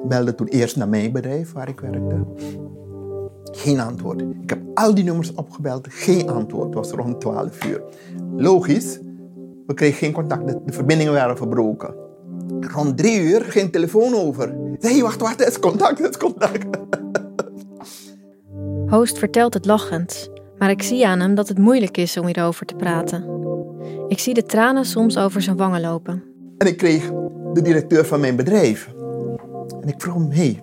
Belde 0.08 0.34
toen 0.34 0.46
eerst 0.46 0.76
naar 0.76 0.88
mijn 0.88 1.12
bedrijf 1.12 1.52
waar 1.52 1.68
ik 1.68 1.80
werkte. 1.80 2.24
Geen 3.44 3.80
antwoord. 3.80 4.20
Ik 4.20 4.50
heb 4.50 4.60
al 4.74 4.94
die 4.94 5.04
nummers 5.04 5.34
opgebeld, 5.34 5.86
geen 5.90 6.28
antwoord. 6.28 6.64
Het 6.64 6.74
was 6.74 6.90
rond 6.90 7.20
12 7.20 7.64
uur. 7.64 7.82
Logisch, 8.36 8.98
we 9.66 9.74
kregen 9.74 9.96
geen 9.96 10.12
contact, 10.12 10.46
de, 10.46 10.60
de 10.64 10.72
verbindingen 10.72 11.12
waren 11.12 11.36
verbroken. 11.36 11.94
Rond 12.60 12.96
drie 12.96 13.20
uur 13.20 13.40
ging 13.40 13.64
de 13.64 13.70
telefoon 13.70 14.14
over. 14.14 14.54
Hey, 14.78 15.02
wacht, 15.02 15.20
wacht, 15.20 15.38
het 15.38 15.48
is 15.48 15.58
contact, 15.58 15.98
het 15.98 16.10
is 16.10 16.16
contact. 16.16 16.66
Hoost 18.92 19.18
vertelt 19.18 19.54
het 19.54 19.66
lachend, 19.66 20.30
maar 20.58 20.70
ik 20.70 20.82
zie 20.82 21.06
aan 21.06 21.20
hem 21.20 21.34
dat 21.34 21.48
het 21.48 21.58
moeilijk 21.58 21.96
is 21.96 22.16
om 22.16 22.26
hierover 22.26 22.66
te 22.66 22.74
praten. 22.74 23.24
Ik 24.08 24.18
zie 24.18 24.34
de 24.34 24.42
tranen 24.42 24.84
soms 24.84 25.18
over 25.18 25.42
zijn 25.42 25.56
wangen 25.56 25.80
lopen. 25.80 26.22
En 26.58 26.66
ik 26.66 26.76
kreeg 26.76 27.10
de 27.52 27.62
directeur 27.62 28.04
van 28.04 28.20
mijn 28.20 28.36
bedrijf. 28.36 28.94
En 29.86 29.92
ik 29.92 30.00
vroeg 30.00 30.14
hem, 30.14 30.30
hey, 30.30 30.62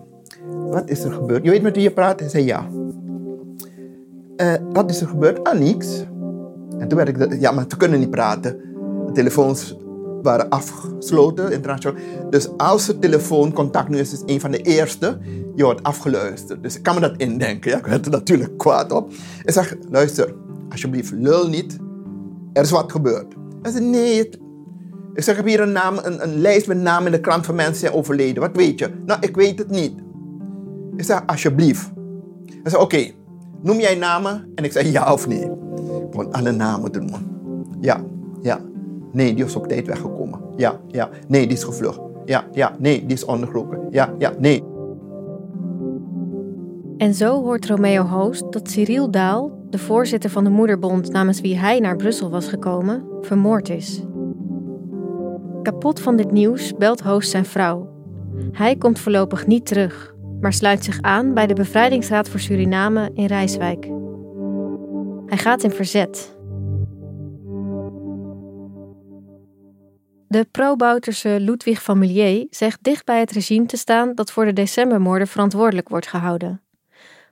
wat 0.70 0.90
is 0.90 1.04
er 1.04 1.12
gebeurd? 1.12 1.44
Je 1.44 1.50
weet 1.50 1.62
met 1.62 1.76
wie 1.76 1.84
je 1.84 1.92
praat? 1.92 2.20
Hij 2.20 2.30
zei 2.30 2.46
ja. 2.46 2.68
"Eh, 4.36 4.54
wat 4.74 4.90
is 4.90 5.02
er 5.02 5.08
gebeurd? 5.08 5.44
Ah, 5.44 5.60
niks. 5.60 6.06
En 6.78 6.88
toen 6.88 6.98
werd 6.98 7.10
ik, 7.10 7.40
ja, 7.42 7.52
maar 7.52 7.66
we 7.68 7.78
kunnen 7.78 8.00
niet 8.00 8.10
praten. 8.10 8.58
De 9.06 9.12
telefoons 9.12 9.78
waren 10.22 10.50
afgesloten, 10.50 11.52
internationaal. 11.52 12.00
Dus 12.30 12.50
als 12.58 12.88
er 12.88 13.00
telefooncontact 13.00 13.90
nu 13.90 13.98
is, 13.98 14.14
is 14.14 14.24
een 14.26 14.40
van 14.40 14.52
de 14.52 14.58
eerste, 14.62 15.18
je 15.56 15.64
wordt 15.64 15.84
afgeluisterd. 15.84 16.64
Dus 16.64 16.76
ik 16.78 16.84
kan 16.84 16.96
me 16.96 17.02
dat 17.02 17.14
indenken. 17.18 17.72
Ja? 17.72 17.78
Ik 17.78 17.86
werd 17.86 18.06
er 18.06 18.12
natuurlijk 18.12 18.58
kwaad 18.58 18.92
op. 18.92 19.12
Ik 19.44 19.52
zeg, 19.52 19.76
luister, 19.90 20.36
alsjeblieft, 20.70 21.12
lul 21.12 21.48
niet. 21.50 21.78
Er 22.54 22.62
is 22.64 22.72
wat 22.72 22.92
gebeurd. 22.92 23.34
Hij 23.62 23.72
zei, 23.72 23.86
nee, 23.86 24.18
het- 24.18 24.38
ik 25.14 25.24
zeg, 25.24 25.36
heb 25.36 25.46
hier 25.46 25.60
een, 25.60 25.72
naam, 25.72 25.98
een, 26.04 26.24
een 26.24 26.42
lijst 26.42 26.68
met 26.68 26.78
namen 26.78 27.06
in 27.06 27.12
de 27.12 27.20
krant 27.20 27.46
van 27.46 27.56
mensen 27.56 27.74
die 27.74 27.82
zijn 27.82 27.94
overleden. 27.94 28.42
Wat 28.42 28.56
weet 28.56 28.80
je? 28.80 28.90
Nou, 29.06 29.20
ik 29.22 29.36
weet 29.36 29.60
het 29.60 29.70
niet. 29.70 29.94
Ik 30.96 31.04
zeg, 31.04 31.24
alsjeblieft. 31.26 31.92
Hij 32.46 32.72
zei, 32.72 32.84
oké, 32.84 33.12
noem 33.62 33.80
jij 33.80 33.96
namen? 33.96 34.52
En 34.56 34.64
ik 34.64 34.72
zei, 34.72 34.92
ja 34.92 35.14
of 35.14 35.28
nee. 35.28 35.44
Ik 35.44 36.10
begon 36.10 36.32
alle 36.32 36.52
namen 36.52 36.92
noemen. 36.92 37.26
Ja, 37.80 38.04
ja. 38.42 38.60
Nee, 39.12 39.34
die 39.34 39.46
is 39.46 39.56
op 39.56 39.68
tijd 39.68 39.88
weggekomen. 39.88 40.40
Ja, 40.56 40.80
ja. 40.88 41.10
Nee, 41.28 41.48
die 41.48 41.58
is 41.58 41.64
gevlucht. 41.64 42.00
Ja, 42.26 42.46
ja. 42.52 42.76
Nee, 42.80 43.06
die 43.06 43.16
is 43.16 43.26
ondergelopen. 43.26 43.80
Ja, 43.90 44.14
ja. 44.18 44.34
Nee. 44.40 44.64
En 46.98 47.14
zo 47.14 47.42
hoort 47.42 47.66
Romeo 47.66 48.04
Hoost 48.04 48.52
dat 48.52 48.70
Cyril 48.70 49.12
Daal, 49.12 49.52
de 49.70 49.78
voorzitter 49.78 50.30
van 50.30 50.44
de 50.44 50.50
Moederbond 50.50 51.12
namens 51.12 51.42
wie 51.42 51.58
hij 51.58 51.80
naar 51.80 51.96
Brussel 51.96 52.30
was 52.30 52.48
gekomen, 52.48 53.04
vermoord 53.22 53.70
is. 53.70 54.04
Kapot 55.64 56.00
van 56.00 56.16
dit 56.16 56.32
nieuws 56.32 56.74
belt 56.78 57.00
Hoost 57.00 57.30
zijn 57.30 57.46
vrouw. 57.46 57.90
Hij 58.52 58.76
komt 58.76 59.00
voorlopig 59.00 59.48
niet 59.48 59.66
terug, 59.66 60.16
maar 60.42 60.54
sluit 60.54 60.84
zich 60.84 61.02
aan 61.02 61.34
bij 61.34 61.48
de 61.48 61.54
Bevrijdingsraad 61.54 62.30
voor 62.30 62.40
Suriname 62.40 63.12
in 63.14 63.26
Rijswijk. 63.26 63.86
Hij 65.26 65.38
gaat 65.38 65.64
in 65.64 65.72
verzet. 65.72 66.38
De 70.28 70.48
pro-Bouterse 70.52 71.38
Ludwig 71.40 71.84
van 71.84 71.98
Milier 72.00 72.48
zegt 72.50 72.80
dicht 72.82 73.06
bij 73.06 73.20
het 73.20 73.32
regime 73.32 73.66
te 73.66 73.78
staan 73.78 74.16
dat 74.16 74.32
voor 74.32 74.46
de 74.46 74.54
decembermoorden 74.54 75.28
verantwoordelijk 75.28 75.90
wordt 75.90 76.08
gehouden. 76.08 76.62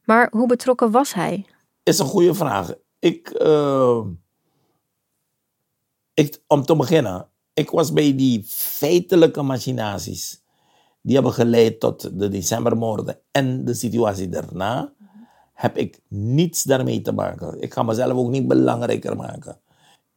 Maar 0.03 0.27
hoe 0.31 0.47
betrokken 0.47 0.91
was 0.91 1.13
hij? 1.13 1.45
is 1.83 1.99
een 1.99 2.05
goede 2.05 2.33
vraag. 2.33 2.73
Ik, 2.99 3.29
eh, 3.29 4.01
ik, 6.13 6.41
om 6.47 6.63
te 6.63 6.75
beginnen, 6.75 7.30
ik 7.53 7.69
was 7.69 7.93
bij 7.93 8.15
die 8.15 8.43
feitelijke 8.47 9.41
machinaties. 9.41 10.41
Die 11.01 11.13
hebben 11.15 11.33
geleid 11.33 11.79
tot 11.79 12.19
de 12.19 12.29
decembermoorden 12.29 13.19
en 13.31 13.65
de 13.65 13.73
situatie 13.73 14.29
daarna. 14.29 14.93
Heb 15.53 15.77
ik 15.77 15.99
niets 16.07 16.63
daarmee 16.63 17.01
te 17.01 17.11
maken. 17.11 17.61
Ik 17.61 17.73
ga 17.73 17.83
mezelf 17.83 18.13
ook 18.13 18.29
niet 18.29 18.47
belangrijker 18.47 19.15
maken. 19.15 19.59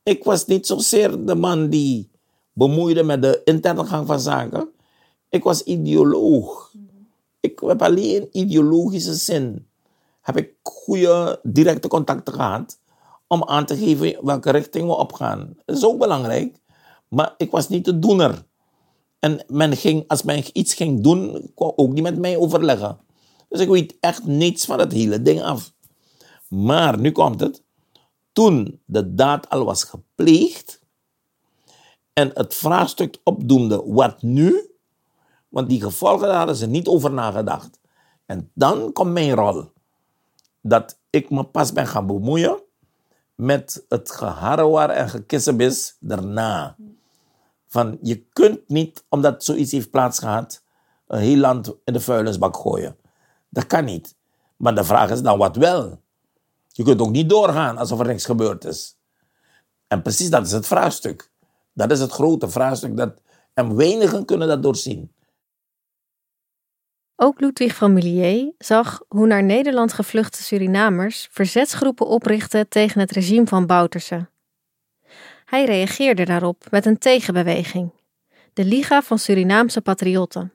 Ik 0.03 0.25
was 0.25 0.47
niet 0.47 0.67
zozeer 0.67 1.25
de 1.25 1.35
man 1.35 1.69
die 1.69 2.11
bemoeide 2.53 3.03
met 3.03 3.23
de 3.23 3.41
interne 3.45 3.85
gang 3.85 4.07
van 4.07 4.21
zaken. 4.21 4.69
Ik 5.29 5.43
was 5.43 5.62
ideoloog. 5.62 6.73
Ik 7.41 7.61
heb 7.67 7.83
alleen 7.83 8.21
in 8.21 8.29
ideologische 8.31 9.14
zin 9.14 9.67
heb 10.21 10.37
ik 10.37 10.55
goede 10.62 11.41
directe 11.43 11.88
contacten 11.88 12.35
gehad 12.35 12.79
om 13.26 13.45
aan 13.45 13.67
te 13.67 13.76
geven 13.76 14.17
welke 14.25 14.50
richting 14.50 14.87
we 14.87 14.97
opgaan. 14.97 15.57
Dat 15.64 15.76
is 15.76 15.85
ook 15.85 15.99
belangrijk, 15.99 16.57
maar 17.14 17.35
ik 17.37 17.50
was 17.50 17.68
niet 17.68 17.85
de 17.85 17.99
doener. 17.99 18.44
En 19.18 19.44
men 19.49 19.76
ging, 19.76 20.04
als 20.09 20.23
men 20.23 20.44
iets 20.52 20.75
ging 20.75 21.02
doen, 21.02 21.50
kwam 21.54 21.73
ook 21.76 21.92
niet 21.92 22.02
met 22.02 22.18
mij 22.18 22.37
overleggen. 22.37 22.99
Dus 23.49 23.61
ik 23.61 23.68
weet 23.68 23.97
echt 24.00 24.25
niets 24.25 24.64
van 24.64 24.78
het 24.78 24.92
hele 24.92 25.23
ding 25.23 25.42
af. 25.42 25.73
Maar 26.49 26.99
nu 26.99 27.12
komt 27.12 27.40
het. 27.40 27.62
Toen 28.33 28.80
de 28.85 29.14
daad 29.14 29.49
al 29.49 29.64
was 29.64 29.85
gepleegd 29.85 30.80
en 32.12 32.30
het 32.35 32.54
vraagstuk 32.54 33.16
opdoemde, 33.25 33.83
wat 33.87 34.23
nu? 34.23 34.71
Want 35.49 35.68
die 35.68 35.83
gevolgen 35.83 36.35
hadden 36.35 36.56
ze 36.56 36.66
niet 36.66 36.87
over 36.87 37.12
nagedacht. 37.12 37.80
En 38.26 38.50
dan 38.54 38.92
komt 38.92 39.12
mijn 39.12 39.35
rol. 39.35 39.64
Dat 40.61 40.99
ik 41.11 41.30
me 41.30 41.44
pas 41.44 41.73
ben 41.73 41.87
gaan 41.87 42.06
bemoeien 42.06 42.62
met 43.35 43.85
het 43.88 44.11
geharrewar 44.11 44.90
en 44.90 45.09
gekissebis 45.09 45.97
daarna. 46.00 46.76
Van 47.75 47.99
je 48.02 48.25
kunt 48.33 48.69
niet, 48.69 49.04
omdat 49.09 49.45
zoiets 49.45 49.73
heeft 49.73 49.90
plaatsgehad, 49.90 50.62
een 51.07 51.19
heel 51.19 51.37
land 51.37 51.75
in 51.85 51.93
de 51.93 52.00
vuilnisbak 52.00 52.57
gooien. 52.57 52.97
Dat 53.49 53.66
kan 53.66 53.85
niet. 53.85 54.16
Maar 54.57 54.75
de 54.75 54.85
vraag 54.85 55.11
is 55.11 55.23
dan 55.23 55.38
wat 55.38 55.57
wel. 55.57 56.02
Je 56.69 56.83
kunt 56.83 57.00
ook 57.00 57.11
niet 57.11 57.28
doorgaan 57.28 57.78
alsof 57.78 58.00
er 58.00 58.07
niks 58.07 58.25
gebeurd 58.25 58.64
is. 58.64 58.99
En 59.87 60.02
precies 60.02 60.31
dat 60.31 60.47
is 60.47 60.52
het 60.52 60.66
vraagstuk. 60.66 61.31
Dat 61.73 61.90
is 61.90 62.00
het 62.00 62.11
grote 62.11 62.49
vraagstuk. 62.49 62.97
Dat, 62.97 63.21
en 63.54 63.76
weinigen 63.76 64.25
kunnen 64.25 64.49
dat 64.49 64.62
doorzien. 64.62 65.12
Ook 67.16 67.40
Ludwig 67.40 67.75
van 67.75 67.93
Millier 67.93 68.52
zag 68.59 69.02
hoe 69.09 69.26
naar 69.26 69.45
Nederland 69.45 69.93
gevluchte 69.93 70.43
Surinamers 70.43 71.28
verzetsgroepen 71.31 72.07
oprichtten 72.07 72.69
tegen 72.69 73.00
het 73.00 73.11
regime 73.11 73.47
van 73.47 73.66
Bouterse. 73.66 74.33
Hij 75.54 75.64
reageerde 75.64 76.25
daarop 76.25 76.64
met 76.70 76.87
een 76.87 76.99
tegenbeweging, 76.99 77.90
de 78.52 78.64
Liga 78.64 79.02
van 79.02 79.18
Surinaamse 79.18 79.80
Patriotten. 79.80 80.52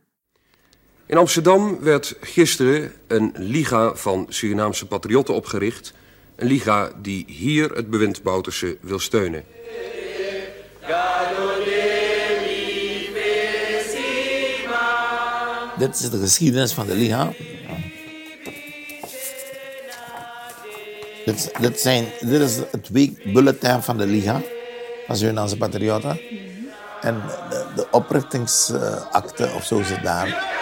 In 1.06 1.18
Amsterdam 1.18 1.80
werd 1.80 2.16
gisteren 2.22 2.92
een 3.08 3.34
Liga 3.38 3.96
van 3.96 4.26
Surinaamse 4.30 4.86
Patriotten 4.86 5.36
opgericht. 5.36 5.94
Een 6.36 6.48
Liga 6.48 6.92
die 7.02 7.26
hier 7.28 7.72
het 7.72 7.90
bewind 7.90 8.24
Bouterse 8.24 8.78
wil 8.82 9.00
steunen. 9.00 9.44
Dit 15.78 16.00
is 16.00 16.10
de 16.10 16.20
geschiedenis 16.20 16.74
van 16.74 16.86
de 16.86 16.96
Liga. 16.96 17.34
Dit, 21.26 21.52
dit, 21.60 21.80
zijn, 21.80 22.06
dit 22.20 22.42
is 22.42 22.56
het 22.72 22.90
weekbulletin 22.90 23.82
van 23.82 23.98
de 23.98 24.06
Liga, 24.06 24.42
van 25.10 25.18
Surinaamse 25.18 25.58
Patriotten. 25.58 26.20
En 27.02 27.16
de, 27.50 27.72
de 27.76 27.88
oprichtingsakte 27.92 29.52
of 29.56 29.64
zo 29.64 29.84
zit 29.84 30.04
daar. 30.04 30.58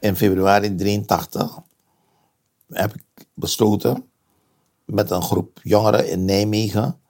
In 0.00 0.16
februari 0.16 0.74
83 0.74 1.58
heb 2.68 2.94
ik 2.94 3.26
besloten 3.34 4.04
met 4.84 5.10
een 5.10 5.22
groep 5.22 5.60
jongeren 5.62 6.10
in 6.10 6.24
Nijmegen 6.24 7.00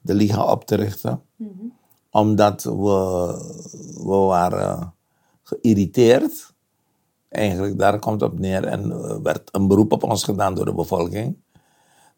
de 0.00 0.14
Liga 0.14 0.44
op 0.44 0.64
te 0.64 0.74
richten 0.74 1.22
omdat 2.10 2.62
we, 2.62 3.28
we 4.04 4.16
waren 4.16 4.94
geïrriteerd. 5.42 6.54
Eigenlijk, 7.28 7.78
daar 7.78 7.98
komt 7.98 8.20
het 8.20 8.32
op 8.32 8.38
neer. 8.38 8.64
En 8.64 8.90
er 8.90 9.22
werd 9.22 9.48
een 9.52 9.68
beroep 9.68 9.92
op 9.92 10.02
ons 10.02 10.24
gedaan 10.24 10.54
door 10.54 10.64
de 10.64 10.74
bevolking. 10.74 11.36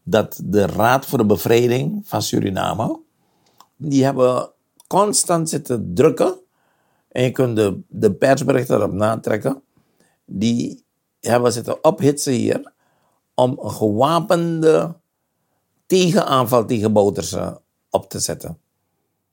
Dat 0.08 0.40
de 0.44 0.66
Raad 0.66 1.06
voor 1.06 1.18
de 1.18 1.26
Bevrijding 1.26 2.02
van 2.04 2.22
Suriname, 2.22 3.00
die 3.76 4.04
hebben 4.04 4.50
constant 4.86 5.48
zitten 5.48 5.94
drukken. 5.94 6.34
En 7.08 7.22
je 7.22 7.30
kunt 7.30 7.56
de, 7.56 7.80
de 7.88 8.12
persberichten 8.12 8.76
erop 8.76 8.92
natrekken. 8.92 9.62
Die 10.24 10.84
hebben 11.20 11.52
zitten 11.52 11.84
ophitsen 11.84 12.32
hier 12.32 12.72
om 13.34 13.58
een 13.62 13.70
gewapende 13.70 14.96
tegenaanval 15.86 16.64
tegen 16.64 16.92
Bouterse 16.92 17.60
op 17.90 18.08
te 18.08 18.18
zetten. 18.18 18.58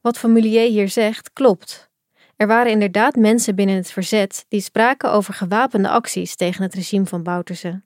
Wat 0.01 0.17
Familier 0.17 0.69
hier 0.69 0.89
zegt, 0.89 1.33
klopt. 1.33 1.89
Er 2.35 2.47
waren 2.47 2.71
inderdaad 2.71 3.15
mensen 3.15 3.55
binnen 3.55 3.75
het 3.75 3.91
verzet 3.91 4.45
die 4.47 4.61
spraken 4.61 5.11
over 5.11 5.33
gewapende 5.33 5.89
acties 5.89 6.35
tegen 6.35 6.63
het 6.63 6.73
regime 6.73 7.05
van 7.05 7.23
Bouterse. 7.23 7.81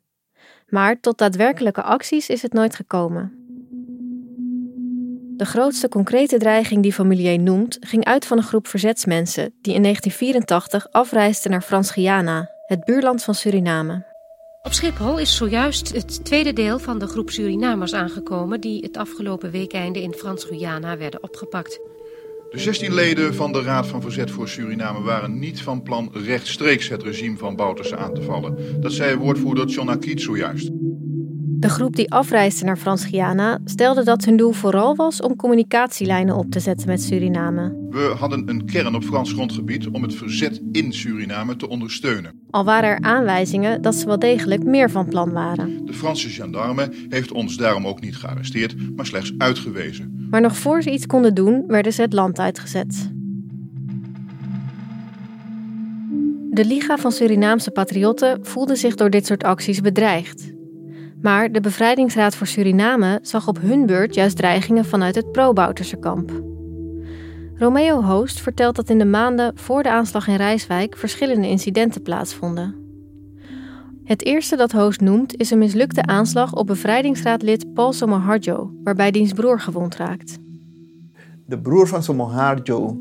Maar 0.67 0.99
tot 0.99 1.17
daadwerkelijke 1.17 1.81
acties 1.81 2.29
is 2.29 2.41
het 2.41 2.53
nooit 2.53 2.75
gekomen. 2.75 3.31
De 5.37 5.45
grootste 5.45 5.89
concrete 5.89 6.37
dreiging 6.37 6.83
die 6.83 6.93
Familier 6.93 7.39
noemt, 7.39 7.77
ging 7.79 8.05
uit 8.05 8.25
van 8.25 8.37
een 8.37 8.43
groep 8.43 8.67
verzetsmensen 8.67 9.53
die 9.61 9.73
in 9.73 9.81
1984 9.81 10.91
afreisden 10.91 11.51
naar 11.51 11.61
Frans-Guyana, 11.61 12.49
het 12.65 12.85
buurland 12.85 13.23
van 13.23 13.35
Suriname. 13.35 14.05
Op 14.61 14.73
Schiphol 14.73 15.17
is 15.17 15.35
zojuist 15.35 15.93
het 15.93 16.25
tweede 16.25 16.53
deel 16.53 16.79
van 16.79 16.99
de 16.99 17.07
groep 17.07 17.29
Surinamers 17.29 17.93
aangekomen 17.93 18.61
die 18.61 18.83
het 18.83 18.97
afgelopen 18.97 19.51
weekeinde 19.51 20.01
in 20.01 20.13
Frans-Guyana 20.13 20.97
werden 20.97 21.23
opgepakt. 21.23 21.79
De 22.49 22.59
16 22.59 22.93
leden 22.93 23.35
van 23.35 23.51
de 23.51 23.61
Raad 23.61 23.87
van 23.87 24.01
Verzet 24.01 24.31
voor 24.31 24.47
Suriname 24.47 25.01
waren 25.01 25.39
niet 25.39 25.61
van 25.61 25.81
plan 25.81 26.09
rechtstreeks 26.13 26.89
het 26.89 27.03
regime 27.03 27.37
van 27.37 27.55
Bouterse 27.55 27.97
aan 27.97 28.13
te 28.13 28.21
vallen. 28.21 28.81
Dat 28.81 28.91
zei 28.91 29.17
woordvoerder 29.17 29.67
John 29.67 29.89
Akiet 29.89 30.21
zojuist. 30.21 30.71
De 31.67 31.73
groep 31.73 31.95
die 31.95 32.11
afreisde 32.11 32.65
naar 32.65 32.77
Frans-Guyana 32.77 33.59
stelde 33.65 34.03
dat 34.03 34.25
hun 34.25 34.37
doel 34.37 34.51
vooral 34.51 34.95
was 34.95 35.21
om 35.21 35.35
communicatielijnen 35.35 36.35
op 36.35 36.51
te 36.51 36.59
zetten 36.59 36.87
met 36.87 37.01
Suriname. 37.01 37.87
We 37.89 38.15
hadden 38.19 38.49
een 38.49 38.65
kern 38.65 38.95
op 38.95 39.03
Frans 39.03 39.31
grondgebied 39.31 39.87
om 39.87 40.01
het 40.01 40.15
verzet 40.15 40.61
in 40.71 40.93
Suriname 40.93 41.55
te 41.55 41.69
ondersteunen. 41.69 42.41
Al 42.49 42.63
waren 42.63 42.89
er 42.89 43.01
aanwijzingen 43.01 43.81
dat 43.81 43.95
ze 43.95 44.05
wel 44.05 44.19
degelijk 44.19 44.63
meer 44.63 44.91
van 44.91 45.07
plan 45.07 45.31
waren. 45.31 45.85
De 45.85 45.93
Franse 45.93 46.29
gendarme 46.29 46.91
heeft 47.09 47.31
ons 47.31 47.57
daarom 47.57 47.87
ook 47.87 48.01
niet 48.01 48.15
gearresteerd, 48.15 48.95
maar 48.95 49.05
slechts 49.05 49.33
uitgewezen. 49.37 50.27
Maar 50.29 50.41
nog 50.41 50.57
voor 50.57 50.81
ze 50.81 50.91
iets 50.91 51.05
konden 51.05 51.33
doen, 51.33 51.63
werden 51.67 51.93
ze 51.93 52.01
het 52.01 52.13
land 52.13 52.39
uitgezet. 52.39 53.11
De 56.51 56.65
Liga 56.65 56.97
van 56.97 57.11
Surinaamse 57.11 57.71
Patriotten 57.71 58.45
voelde 58.45 58.75
zich 58.75 58.95
door 58.95 59.09
dit 59.09 59.25
soort 59.25 59.43
acties 59.43 59.81
bedreigd. 59.81 60.55
Maar 61.21 61.51
de 61.51 61.59
Bevrijdingsraad 61.59 62.35
voor 62.35 62.47
Suriname 62.47 63.19
zag 63.21 63.47
op 63.47 63.61
hun 63.61 63.85
beurt 63.85 64.15
juist 64.15 64.37
dreigingen 64.37 64.85
vanuit 64.85 65.15
het 65.15 65.31
pro-Bouterse 65.31 65.97
kamp. 65.97 66.31
Romeo 67.55 68.01
Hoost 68.03 68.41
vertelt 68.41 68.75
dat 68.75 68.89
in 68.89 68.97
de 68.97 69.05
maanden 69.05 69.57
voor 69.57 69.83
de 69.83 69.89
aanslag 69.89 70.27
in 70.27 70.35
Rijswijk 70.35 70.97
verschillende 70.97 71.47
incidenten 71.47 72.01
plaatsvonden. 72.01 72.75
Het 74.03 74.25
eerste 74.25 74.55
dat 74.55 74.71
Hoost 74.71 75.01
noemt 75.01 75.35
is 75.37 75.51
een 75.51 75.57
mislukte 75.57 76.01
aanslag 76.01 76.53
op 76.53 76.67
bevrijdingsraadlid 76.67 77.73
Paul 77.73 77.93
Somoharjo, 77.93 78.71
waarbij 78.83 79.11
diens 79.11 79.33
broer 79.33 79.59
gewond 79.59 79.95
raakt. 79.95 80.37
De 81.45 81.59
broer 81.59 81.87
van 81.87 82.03
Somoharjo 82.03 82.97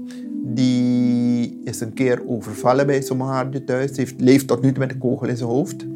die 0.55 1.61
is 1.65 1.81
een 1.81 1.93
keer 1.93 2.23
overvallen 2.27 2.87
bij 2.87 3.03
Somoharjo 3.03 3.65
thuis. 3.65 3.97
Heeft, 3.97 4.21
leeft 4.21 4.47
tot 4.47 4.63
nu 4.63 4.71
toe 4.71 4.79
met 4.79 4.93
een 4.93 4.99
kogel 4.99 5.29
in 5.29 5.37
zijn 5.37 5.49
hoofd. 5.49 5.87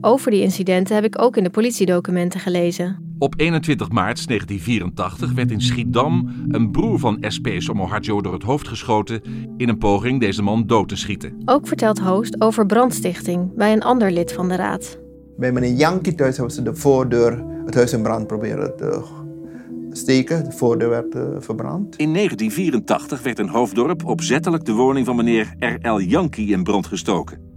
Over 0.00 0.30
die 0.30 0.42
incidenten 0.42 0.94
heb 0.94 1.04
ik 1.04 1.20
ook 1.20 1.36
in 1.36 1.44
de 1.44 1.50
politiedocumenten 1.50 2.40
gelezen. 2.40 3.14
Op 3.18 3.34
21 3.36 3.88
maart 3.88 4.26
1984 4.28 5.32
werd 5.32 5.50
in 5.50 5.60
Schiedam 5.60 6.28
een 6.48 6.70
broer 6.70 6.98
van 6.98 7.24
SP 7.34 7.46
Somoharjo 7.58 8.20
door 8.20 8.32
het 8.32 8.42
hoofd 8.42 8.68
geschoten 8.68 9.22
in 9.56 9.68
een 9.68 9.78
poging 9.78 10.20
deze 10.20 10.42
man 10.42 10.66
dood 10.66 10.88
te 10.88 10.96
schieten. 10.96 11.42
Ook 11.44 11.66
vertelt 11.66 11.98
Hoost 11.98 12.40
over 12.40 12.66
brandstichting 12.66 13.54
bij 13.54 13.72
een 13.72 13.82
ander 13.82 14.12
lid 14.12 14.32
van 14.32 14.48
de 14.48 14.56
raad. 14.56 14.98
Bij 15.36 15.52
meneer 15.52 15.72
Yankee 15.72 16.14
thuis 16.14 16.36
hebben 16.36 16.54
ze 16.54 16.62
de 16.62 16.74
voordeur, 16.74 17.44
het 17.64 17.74
huis 17.74 17.92
in 17.92 18.02
brand 18.02 18.26
proberen 18.26 18.76
te 18.76 19.02
steken. 19.92 20.44
De 20.44 20.52
voordeur 20.52 20.88
werd 20.88 21.14
uh, 21.14 21.22
verbrand. 21.38 21.96
In 21.96 22.14
1984 22.14 23.22
werd 23.22 23.38
in 23.38 23.48
Hoofddorp 23.48 24.04
opzettelijk 24.04 24.64
de 24.64 24.72
woning 24.72 25.06
van 25.06 25.16
meneer 25.16 25.54
R.L. 25.58 25.98
Yankee 25.98 26.46
in 26.46 26.62
brand 26.62 26.86
gestoken. 26.86 27.48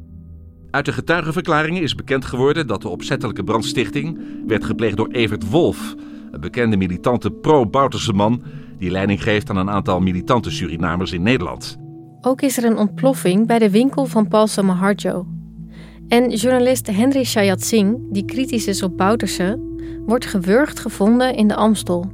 Uit 0.72 0.86
de 0.86 0.94
getuigenverklaringen 0.94 1.82
is 1.82 1.96
bekend 1.96 2.26
geworden 2.26 2.68
dat 2.68 2.82
de 2.82 2.88
opzettelijke 2.88 3.44
brandstichting 3.44 4.20
werd 4.48 4.66
gepleegd 4.66 4.98
door 4.98 5.10
Evert 5.10 5.50
Wolf, 5.50 5.96
een 6.32 6.40
bekende 6.40 6.78
militante 6.78 7.32
pro-Bouterse 7.32 8.14
man 8.14 8.44
die 8.78 8.92
leiding 8.92 9.24
geeft 9.24 9.50
aan 9.50 9.58
een 9.58 9.70
aantal 9.70 10.00
militante 10.00 10.52
Surinamers 10.52 11.12
in 11.12 11.22
Nederland. 11.22 11.78
Ook 12.22 12.42
is 12.42 12.58
er 12.58 12.64
een 12.64 12.78
ontploffing 12.78 13.48
bij 13.48 13.60
de 13.60 13.70
winkel 13.70 14.06
van 14.06 14.28
Paul 14.28 14.48
Samaharjo. 14.48 15.28
En 16.08 16.30
journalist 16.30 16.88
Henry 16.88 17.24
Shayat 17.24 17.62
Singh, 17.64 17.98
die 18.12 18.26
kritisch 18.26 18.68
is 18.68 18.84
op 18.84 18.98
Bouterse, 18.98 19.60
wordt 20.06 20.26
gewurgd 20.26 20.80
gevonden 20.80 21.36
in 21.36 21.48
de 21.48 21.56
Amstel. 21.56 22.12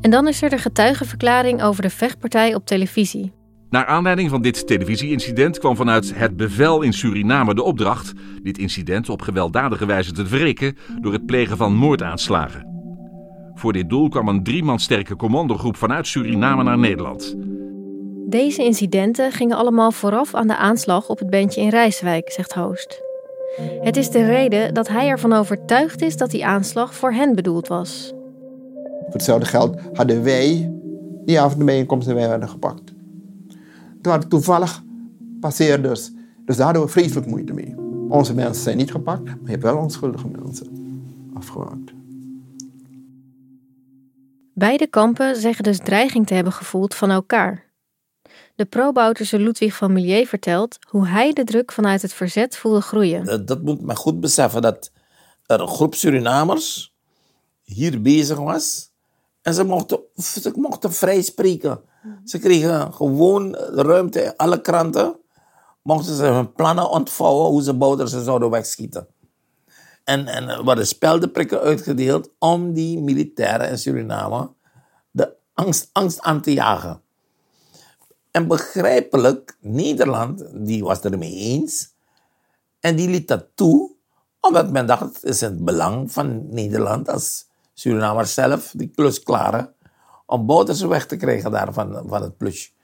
En 0.00 0.10
dan 0.10 0.28
is 0.28 0.42
er 0.42 0.50
de 0.50 0.58
getuigenverklaring 0.58 1.62
over 1.62 1.82
de 1.82 1.90
vechtpartij 1.90 2.54
op 2.54 2.66
televisie. 2.66 3.32
Naar 3.72 3.86
aanleiding 3.86 4.30
van 4.30 4.42
dit 4.42 4.66
televisieincident 4.66 5.58
kwam 5.58 5.76
vanuit 5.76 6.14
het 6.14 6.36
bevel 6.36 6.82
in 6.82 6.92
Suriname 6.92 7.54
de 7.54 7.62
opdracht 7.62 8.12
dit 8.42 8.58
incident 8.58 9.08
op 9.08 9.22
gewelddadige 9.22 9.86
wijze 9.86 10.12
te 10.12 10.24
wreken 10.24 10.76
door 11.00 11.12
het 11.12 11.26
plegen 11.26 11.56
van 11.56 11.74
moordaanslagen. 11.74 12.66
Voor 13.54 13.72
dit 13.72 13.88
doel 13.88 14.08
kwam 14.08 14.28
een 14.28 14.42
drie 14.42 14.64
man 14.64 14.78
sterke 14.78 15.16
commandogroep 15.16 15.76
vanuit 15.76 16.06
Suriname 16.06 16.62
naar 16.62 16.78
Nederland. 16.78 17.34
Deze 18.28 18.64
incidenten 18.64 19.32
gingen 19.32 19.56
allemaal 19.56 19.92
vooraf 19.92 20.34
aan 20.34 20.46
de 20.46 20.56
aanslag 20.56 21.08
op 21.08 21.18
het 21.18 21.30
bandje 21.30 21.60
in 21.60 21.68
Rijswijk, 21.68 22.30
zegt 22.30 22.52
Hoost. 22.52 23.02
Het 23.80 23.96
is 23.96 24.10
de 24.10 24.24
reden 24.24 24.74
dat 24.74 24.88
hij 24.88 25.08
ervan 25.08 25.32
overtuigd 25.32 26.02
is 26.02 26.16
dat 26.16 26.30
die 26.30 26.46
aanslag 26.46 26.94
voor 26.94 27.12
hen 27.12 27.34
bedoeld 27.34 27.68
was. 27.68 28.12
Voor 29.02 29.12
hetzelfde 29.12 29.46
geld 29.46 29.80
hadden 29.92 30.22
wij 30.22 30.72
die 31.24 31.40
avond 31.40 31.58
de 31.58 31.64
bijeenkomst 31.64 32.08
en 32.08 32.14
wij 32.14 32.28
werden 32.28 32.48
gepakt. 32.48 32.91
Het 34.02 34.10
waren 34.10 34.28
toevallig 34.28 34.82
passeerders. 35.40 36.10
Dus 36.44 36.56
daar 36.56 36.64
hadden 36.64 36.84
we 36.84 36.88
vreselijk 36.88 37.26
moeite 37.26 37.52
mee. 37.52 37.74
Onze 38.08 38.34
mensen 38.34 38.62
zijn 38.62 38.76
niet 38.76 38.90
gepakt, 38.90 39.24
maar 39.24 39.38
je 39.44 39.50
hebt 39.50 39.62
wel 39.62 39.76
onschuldige 39.76 40.28
mensen 40.28 40.66
afgemaakt. 41.34 41.92
Beide 44.54 44.86
kampen 44.86 45.36
zeggen 45.36 45.64
dus 45.64 45.78
dreiging 45.78 46.26
te 46.26 46.34
hebben 46.34 46.52
gevoeld 46.52 46.94
van 46.94 47.10
elkaar. 47.10 47.70
De 48.54 48.64
pro-Bouterse 48.64 49.38
Ludwig 49.38 49.76
van 49.76 49.92
Milieu 49.92 50.26
vertelt 50.26 50.78
hoe 50.88 51.06
hij 51.06 51.32
de 51.32 51.44
druk 51.44 51.72
vanuit 51.72 52.02
het 52.02 52.12
verzet 52.12 52.56
voelde 52.56 52.80
groeien. 52.80 53.24
Dat, 53.24 53.46
dat 53.46 53.62
moet 53.62 53.80
men 53.80 53.96
goed 53.96 54.20
beseffen 54.20 54.62
dat 54.62 54.92
er 55.46 55.60
een 55.60 55.68
groep 55.68 55.94
Surinamers 55.94 56.94
hier 57.62 58.02
bezig 58.02 58.38
was. 58.38 58.91
En 59.42 59.54
ze 59.54 59.64
mochten, 59.64 60.00
ze 60.16 60.52
mochten 60.54 60.92
vrij 60.92 61.22
spreken. 61.22 61.80
Ze 62.24 62.38
kregen 62.38 62.94
gewoon 62.94 63.54
ruimte 63.54 64.20
in 64.22 64.36
alle 64.36 64.60
kranten. 64.60 65.16
Mochten 65.82 66.14
ze 66.14 66.24
hun 66.24 66.52
plannen 66.52 66.90
ontvouwen 66.90 67.50
hoe 67.50 67.62
ze 67.62 67.74
Bouterse 67.74 68.22
zouden 68.22 68.50
wegschieten. 68.50 69.06
En, 70.04 70.26
en 70.26 70.64
worden 70.64 70.86
speldenprikken 70.86 71.60
uitgedeeld 71.60 72.30
om 72.38 72.72
die 72.72 73.00
militairen 73.00 73.68
in 73.68 73.78
Suriname 73.78 74.50
de 75.10 75.34
angst, 75.54 75.88
angst 75.92 76.20
aan 76.20 76.40
te 76.40 76.52
jagen. 76.52 77.02
En 78.30 78.46
begrijpelijk, 78.46 79.56
Nederland, 79.60 80.44
die 80.52 80.84
was 80.84 81.04
er 81.04 81.18
mee 81.18 81.34
eens. 81.34 81.94
En 82.80 82.96
die 82.96 83.08
liet 83.08 83.28
dat 83.28 83.46
toe, 83.54 83.90
omdat 84.40 84.70
men 84.70 84.86
dacht, 84.86 85.02
het 85.02 85.22
is 85.22 85.40
het 85.40 85.64
belang 85.64 86.12
van 86.12 86.54
Nederland 86.54 87.08
als 87.08 87.46
Surinamers 87.82 88.34
zelf, 88.34 88.72
die 88.76 88.90
klus 88.94 89.22
klaren, 89.22 89.74
om 90.26 90.46
Bouterse 90.46 90.88
weg 90.88 91.06
te 91.06 91.16
krijgen 91.16 91.50
daar 91.50 91.72
van, 91.72 92.02
van 92.06 92.22
het 92.22 92.36
plus. 92.36 92.74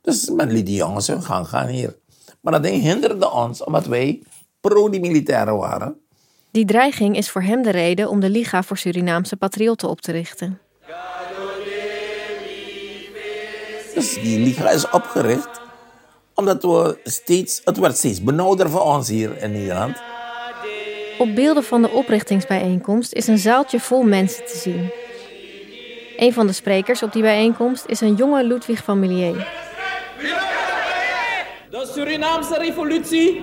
Dus 0.00 0.30
men 0.30 0.50
liet 0.50 0.66
die 0.66 0.76
jongens 0.76 1.06
hun 1.06 1.22
gang 1.22 1.48
gaan 1.48 1.66
hier. 1.66 1.98
Maar 2.40 2.52
dat 2.52 2.62
ding 2.62 2.82
hinderde 2.82 3.30
ons, 3.30 3.64
omdat 3.64 3.86
wij 3.86 4.22
pro 4.60 4.90
die 4.90 5.00
militairen 5.00 5.56
waren. 5.56 6.00
Die 6.50 6.64
dreiging 6.64 7.16
is 7.16 7.30
voor 7.30 7.42
hem 7.42 7.62
de 7.62 7.70
reden 7.70 8.08
om 8.08 8.20
de 8.20 8.30
Liga 8.30 8.62
voor 8.62 8.78
Surinaamse 8.78 9.36
Patriotten 9.36 9.88
op 9.88 10.00
te 10.00 10.12
richten. 10.12 10.60
Dus 13.94 14.14
die 14.14 14.38
liga 14.38 14.70
is 14.70 14.90
opgericht 14.90 15.60
omdat 16.34 16.62
we 16.62 16.98
steeds, 17.04 17.60
het 17.64 17.78
werd 17.78 17.96
steeds 17.96 18.22
benauwder 18.22 18.70
voor 18.70 18.80
ons 18.80 19.08
hier 19.08 19.42
in 19.42 19.52
Nederland. 19.52 19.96
Op 21.18 21.34
beelden 21.34 21.64
van 21.64 21.82
de 21.82 21.90
oprichtingsbijeenkomst 21.90 23.12
is 23.12 23.26
een 23.26 23.38
zaaltje 23.38 23.80
vol 23.80 24.02
mensen 24.02 24.44
te 24.44 24.56
zien. 24.56 24.90
Een 26.16 26.32
van 26.32 26.46
de 26.46 26.52
sprekers 26.52 27.02
op 27.02 27.12
die 27.12 27.22
bijeenkomst 27.22 27.84
is 27.86 28.00
een 28.00 28.14
jonge 28.14 28.44
Ludwig 28.44 28.84
van 28.84 28.98
Milieu. 29.00 29.34
De 31.70 31.90
Surinaamse 31.94 32.58
revolutie 32.58 33.42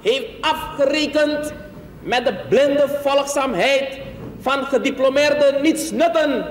heeft 0.00 0.26
afgerekend 0.40 1.52
met 2.02 2.24
de 2.24 2.34
blinde 2.48 3.00
volgzaamheid 3.02 3.98
van 4.40 4.64
gediplomeerde 4.64 5.58
nietsnutten. 5.62 6.46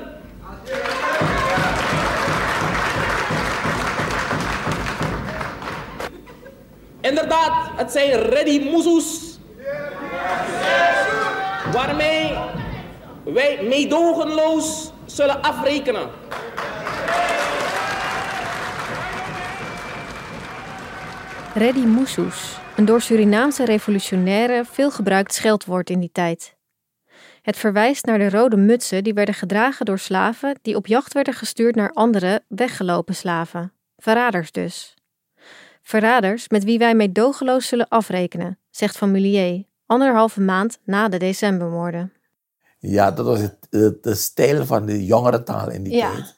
Inderdaad, 7.02 7.70
het 7.76 7.92
zijn 7.92 8.12
ready 8.12 8.70
moezoes. 8.70 9.31
Waarmee 11.72 12.34
wij 13.24 13.64
meedogenloos 13.64 14.92
zullen 15.06 15.42
afrekenen. 15.42 16.10
Reddy 21.54 21.80
Moesoes, 21.80 22.58
een 22.76 22.86
door 22.86 23.02
Surinaamse 23.02 23.66
revolutionairen 23.66 24.66
veel 24.66 24.92
gebruikt 24.92 25.34
scheldwoord 25.34 25.90
in 25.90 26.00
die 26.00 26.12
tijd. 26.12 26.56
Het 27.42 27.58
verwijst 27.58 28.06
naar 28.06 28.18
de 28.18 28.30
rode 28.30 28.58
mutsen 28.58 29.04
die 29.04 29.14
werden 29.14 29.36
gedragen 29.36 29.86
door 29.86 30.00
slaven 30.00 30.60
die 30.62 30.76
op 30.76 30.88
jacht 30.88 31.14
werden 31.14 31.34
gestuurd 31.34 31.76
naar 31.76 31.92
andere, 31.92 32.44
weggelopen 32.48 33.16
slaven. 33.16 33.74
Verraders 33.98 34.52
dus. 34.52 34.96
Verraders 35.82 36.50
met 36.50 36.64
wie 36.64 36.78
wij 36.78 36.96
meedogenloos 36.96 37.68
zullen 37.68 37.88
afrekenen, 37.88 38.60
zegt 38.70 38.98
Van 38.98 39.12
Milieu, 39.12 39.64
anderhalve 39.92 40.42
maand 40.42 40.80
na 40.86 41.10
de 41.10 41.18
decembermoorden. 41.18 42.14
Ja, 42.80 43.12
dat 43.12 43.26
was 43.26 43.40
het, 43.40 43.58
het- 43.70 44.04
de 44.04 44.16
stijl 44.16 44.66
van 44.66 44.86
de 44.86 45.06
jongere 45.06 45.44
taal 45.44 45.70
in 45.72 45.84
die 45.84 45.94
Ja. 45.94 46.12
tijd. 46.12 46.38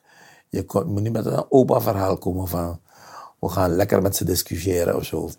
Je 0.49 0.65
kon, 0.65 0.87
moet 0.91 1.01
niet 1.01 1.11
met 1.11 1.25
een 1.25 1.45
opa 1.51 1.81
verhaal 1.81 2.17
komen 2.17 2.47
van 2.47 2.81
we 3.39 3.49
gaan 3.49 3.75
lekker 3.75 4.01
met 4.01 4.15
ze 4.15 4.25
discussiëren 4.25 4.95
of 4.95 5.05
zo. 5.05 5.29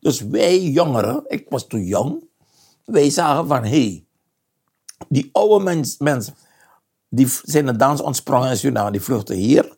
Dus 0.00 0.20
wij 0.20 0.60
jongeren, 0.60 1.22
ik 1.26 1.46
was 1.48 1.66
toen 1.66 1.84
jong, 1.84 2.24
wij 2.84 3.10
zagen 3.10 3.46
van 3.46 3.62
hé, 3.62 3.68
hey, 3.68 4.04
die 5.08 5.28
oude 5.32 5.64
mens, 5.64 5.98
mensen 5.98 6.34
die 7.08 7.28
zijn 7.42 7.66
de 7.66 7.76
dans 7.76 8.00
ontsprongen 8.00 8.50
in 8.50 8.56
Suriname, 8.56 8.90
die 8.90 9.00
vluchten 9.00 9.36
hier, 9.36 9.76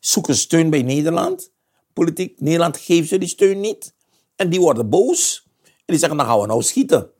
zoeken 0.00 0.34
steun 0.36 0.70
bij 0.70 0.82
Nederland. 0.82 1.50
Politiek, 1.92 2.40
Nederland 2.40 2.76
geeft 2.76 3.08
ze 3.08 3.18
die 3.18 3.28
steun 3.28 3.60
niet. 3.60 3.94
En 4.36 4.48
die 4.50 4.60
worden 4.60 4.88
boos. 4.88 5.48
En 5.62 5.70
die 5.92 5.98
zeggen, 5.98 6.18
dan 6.18 6.26
gaan 6.26 6.40
we 6.40 6.46
nou 6.46 6.62
schieten. 6.62 7.10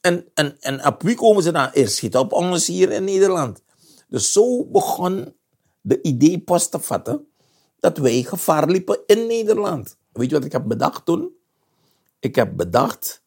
En, 0.00 0.24
en, 0.34 0.56
en 0.60 0.86
op 0.86 1.02
wie 1.02 1.16
komen 1.16 1.42
ze 1.42 1.52
dan? 1.52 1.70
Eerst 1.72 1.96
schieten 1.96 2.20
op 2.20 2.32
ons 2.32 2.66
hier 2.66 2.92
in 2.92 3.04
Nederland. 3.04 3.62
Dus 4.08 4.32
zo 4.32 4.64
begon 4.64 5.34
de 5.80 6.02
idee 6.02 6.40
pas 6.40 6.68
te 6.68 6.78
vatten 6.78 7.26
dat 7.80 7.98
wij 7.98 8.22
gevaar 8.22 8.68
liepen 8.68 8.98
in 9.06 9.26
Nederland. 9.26 9.96
Weet 10.12 10.30
je 10.30 10.36
wat 10.36 10.44
ik 10.44 10.52
heb 10.52 10.68
bedacht 10.68 11.04
toen? 11.04 11.30
Ik 12.20 12.34
heb 12.34 12.56
bedacht, 12.56 13.22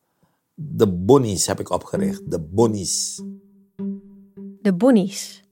de 0.53 0.87
Bonnies 0.87 1.47
heb 1.47 1.59
ik 1.59 1.69
opgericht. 1.69 2.31
De 2.31 2.39
Bonnies. 2.39 3.21
De 4.61 4.73
Bonnies. 4.73 5.43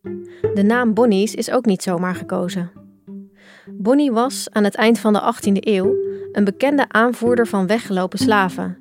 De 0.53 0.63
naam 0.63 0.93
Bonnies 0.93 1.35
is 1.35 1.51
ook 1.51 1.65
niet 1.65 1.83
zomaar 1.83 2.15
gekozen. 2.15 2.71
Bonnie 3.71 4.11
was 4.11 4.47
aan 4.51 4.63
het 4.63 4.75
eind 4.75 4.99
van 4.99 5.13
de 5.13 5.33
18e 5.35 5.57
eeuw 5.59 5.95
een 6.31 6.43
bekende 6.43 6.89
aanvoerder 6.89 7.47
van 7.47 7.67
weggelopen 7.67 8.19
slaven, 8.19 8.77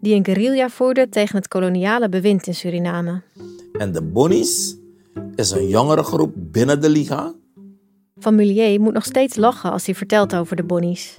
die 0.00 0.14
een 0.14 0.24
guerrilla 0.24 0.68
voerde 0.68 1.08
tegen 1.08 1.36
het 1.36 1.48
koloniale 1.48 2.08
bewind 2.08 2.46
in 2.46 2.54
Suriname. 2.54 3.22
En 3.72 3.92
de 3.92 4.02
Bonnies 4.02 4.76
is 5.34 5.50
een 5.50 5.68
jongere 5.68 6.02
groep 6.02 6.32
binnen 6.34 6.80
de 6.80 6.88
Liga. 6.88 7.34
Van 8.16 8.34
Milieu 8.34 8.78
moet 8.78 8.92
nog 8.92 9.04
steeds 9.04 9.36
lachen 9.36 9.72
als 9.72 9.86
hij 9.86 9.94
vertelt 9.94 10.34
over 10.34 10.56
de 10.56 10.64
Bonnies. 10.64 11.18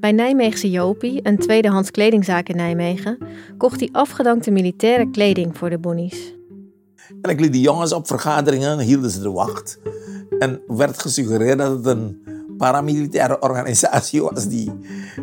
Bij 0.00 0.12
Nijmeegse 0.12 0.70
Jopie, 0.70 1.20
een 1.22 1.38
tweedehands 1.38 1.90
kledingzaak 1.90 2.48
in 2.48 2.56
Nijmegen, 2.56 3.18
kocht 3.58 3.80
hij 3.80 3.88
afgedankte 3.92 4.50
militaire 4.50 5.10
kleding 5.10 5.56
voor 5.56 5.70
de 5.70 5.78
Bonnies. 5.78 6.34
En 7.22 7.30
ik 7.30 7.40
liet 7.40 7.52
die 7.52 7.62
jongens 7.62 7.92
op 7.92 8.06
vergaderingen, 8.06 8.78
hielden 8.78 9.10
ze 9.10 9.20
de 9.20 9.30
wacht. 9.30 9.78
En 10.38 10.60
werd 10.66 10.98
gesuggereerd 10.98 11.58
dat 11.58 11.76
het 11.76 11.86
een 11.86 12.22
paramilitaire 12.58 13.40
organisatie 13.40 14.22
was 14.22 14.48
die, 14.48 14.72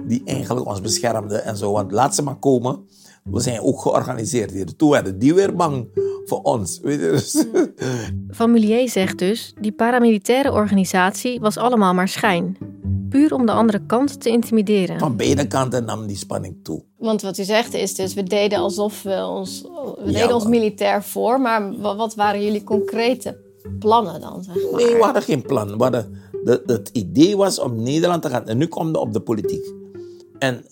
die 0.08 0.22
eigenlijk 0.26 0.66
ons 0.68 0.82
beschermde 0.82 1.36
en 1.38 1.58
zo. 1.58 1.72
Want 1.72 1.92
laat 1.92 2.16
ze 2.16 2.24
maar 2.24 2.36
komen. 2.40 2.80
We 3.24 3.40
zijn 3.40 3.62
ook 3.62 3.82
georganiseerd 3.82 4.52
hier. 4.52 4.76
Toen 4.76 4.90
werden 4.90 5.20
die 5.20 5.34
weer 5.34 5.56
bang 5.56 5.88
voor 6.26 6.42
ons. 6.42 6.80
Weet 6.84 7.00
je? 7.00 7.10
Dus, 7.12 7.46
Van 8.38 8.52
Milieu 8.52 8.88
zegt 8.88 9.18
dus, 9.18 9.54
die 9.62 9.72
paramilitaire 9.72 10.52
organisatie 10.52 11.40
was 11.40 11.58
allemaal 11.58 11.94
maar 11.94 12.08
schijn. 12.08 12.58
Puur 13.10 13.34
om 13.34 13.46
de 13.46 13.52
andere 13.52 13.86
kant 13.86 14.22
te 14.22 14.30
intimideren. 14.30 15.00
van 15.00 15.16
beide 15.18 15.48
kanten 15.48 15.86
nam 15.86 16.08
die 16.08 16.16
spanning 16.18 16.56
toe. 16.64 16.84
Want 16.98 17.22
wat 17.22 17.38
u 17.38 17.44
zegt 17.44 17.74
is 17.74 17.96
dus, 17.96 18.14
we 18.14 18.24
deden 18.24 18.60
alsof 18.60 19.04
we 19.04 19.26
ons, 19.26 19.62
we 19.62 20.12
Ja, 20.12 20.12
deden 20.20 20.34
ons 20.34 20.44
maar- 20.44 20.52
militair 20.52 21.04
voor, 21.04 21.42
maar 21.42 21.78
wa- 21.80 21.96
wat 21.96 22.16
waren 22.16 22.44
jullie 22.44 22.64
concrete 22.64 23.38
plannen 23.80 24.22
dan? 24.22 24.44
Zeg 24.44 24.56
maar? 24.72 24.82
Nee, 24.82 24.96
we 24.96 25.04
hadden 25.04 25.22
geen 25.22 25.42
plan. 25.42 25.78
We 25.78 25.84
hadden, 25.84 26.16
de, 26.46 26.62
het 26.66 26.90
idee 26.94 27.38
was 27.38 27.60
om 27.60 27.84
Nederland 27.84 28.22
te 28.22 28.30
gaan. 28.30 28.48
En 28.48 28.58
nu 28.58 28.68
komt 28.68 28.88
het 28.88 28.98
op 28.98 29.14
de 29.14 29.20
politiek. 29.20 29.74
En 30.40 30.66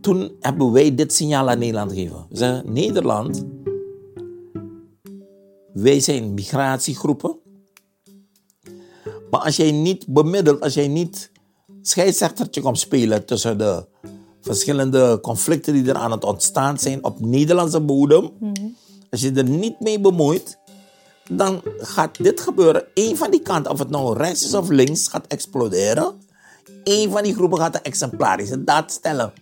toen 0.00 0.32
hebben 0.40 0.72
wij 0.72 0.94
dit 0.94 1.12
signaal 1.12 1.50
aan 1.50 1.58
Nederland 1.58 1.92
gegeven. 1.92 2.26
We 2.28 2.36
zeggen, 2.36 2.72
Nederland, 2.72 3.44
wij 5.72 6.00
zijn 6.00 6.34
migratiegroepen. 6.34 7.38
Maar 9.30 9.40
als 9.40 9.56
jij 9.56 9.70
niet 9.70 10.06
bemiddelt, 10.08 10.60
als 10.60 10.74
jij 10.74 10.88
niet 10.88 11.30
scheidsrechtertje 11.82 12.60
komt 12.60 12.78
spelen 12.78 13.26
tussen 13.26 13.58
de 13.58 13.86
verschillende 14.40 15.18
conflicten 15.22 15.72
die 15.72 15.88
er 15.88 15.94
aan 15.94 16.10
het 16.10 16.24
ontstaan 16.24 16.78
zijn 16.78 17.04
op 17.04 17.20
Nederlandse 17.20 17.80
bodem, 17.80 18.30
als 19.10 19.20
je 19.20 19.32
er 19.32 19.48
niet 19.48 19.80
mee 19.80 20.00
bemoeit, 20.00 20.58
dan 21.30 21.62
gaat 21.78 22.22
dit 22.22 22.40
gebeuren. 22.40 22.84
Eén 22.94 23.16
van 23.16 23.30
die 23.30 23.42
kanten, 23.42 23.72
of 23.72 23.78
het 23.78 23.90
nou 23.90 24.16
rechts 24.16 24.44
is 24.44 24.54
of 24.54 24.68
links, 24.68 25.08
gaat 25.08 25.26
exploderen. 25.26 26.14
Eén 26.84 27.10
van 27.10 27.22
die 27.22 27.34
groepen 27.34 27.58
gaat 27.58 27.74
een 27.74 27.82
exemplarische 27.82 28.64
daad 28.64 28.92
stellen. 28.92 29.32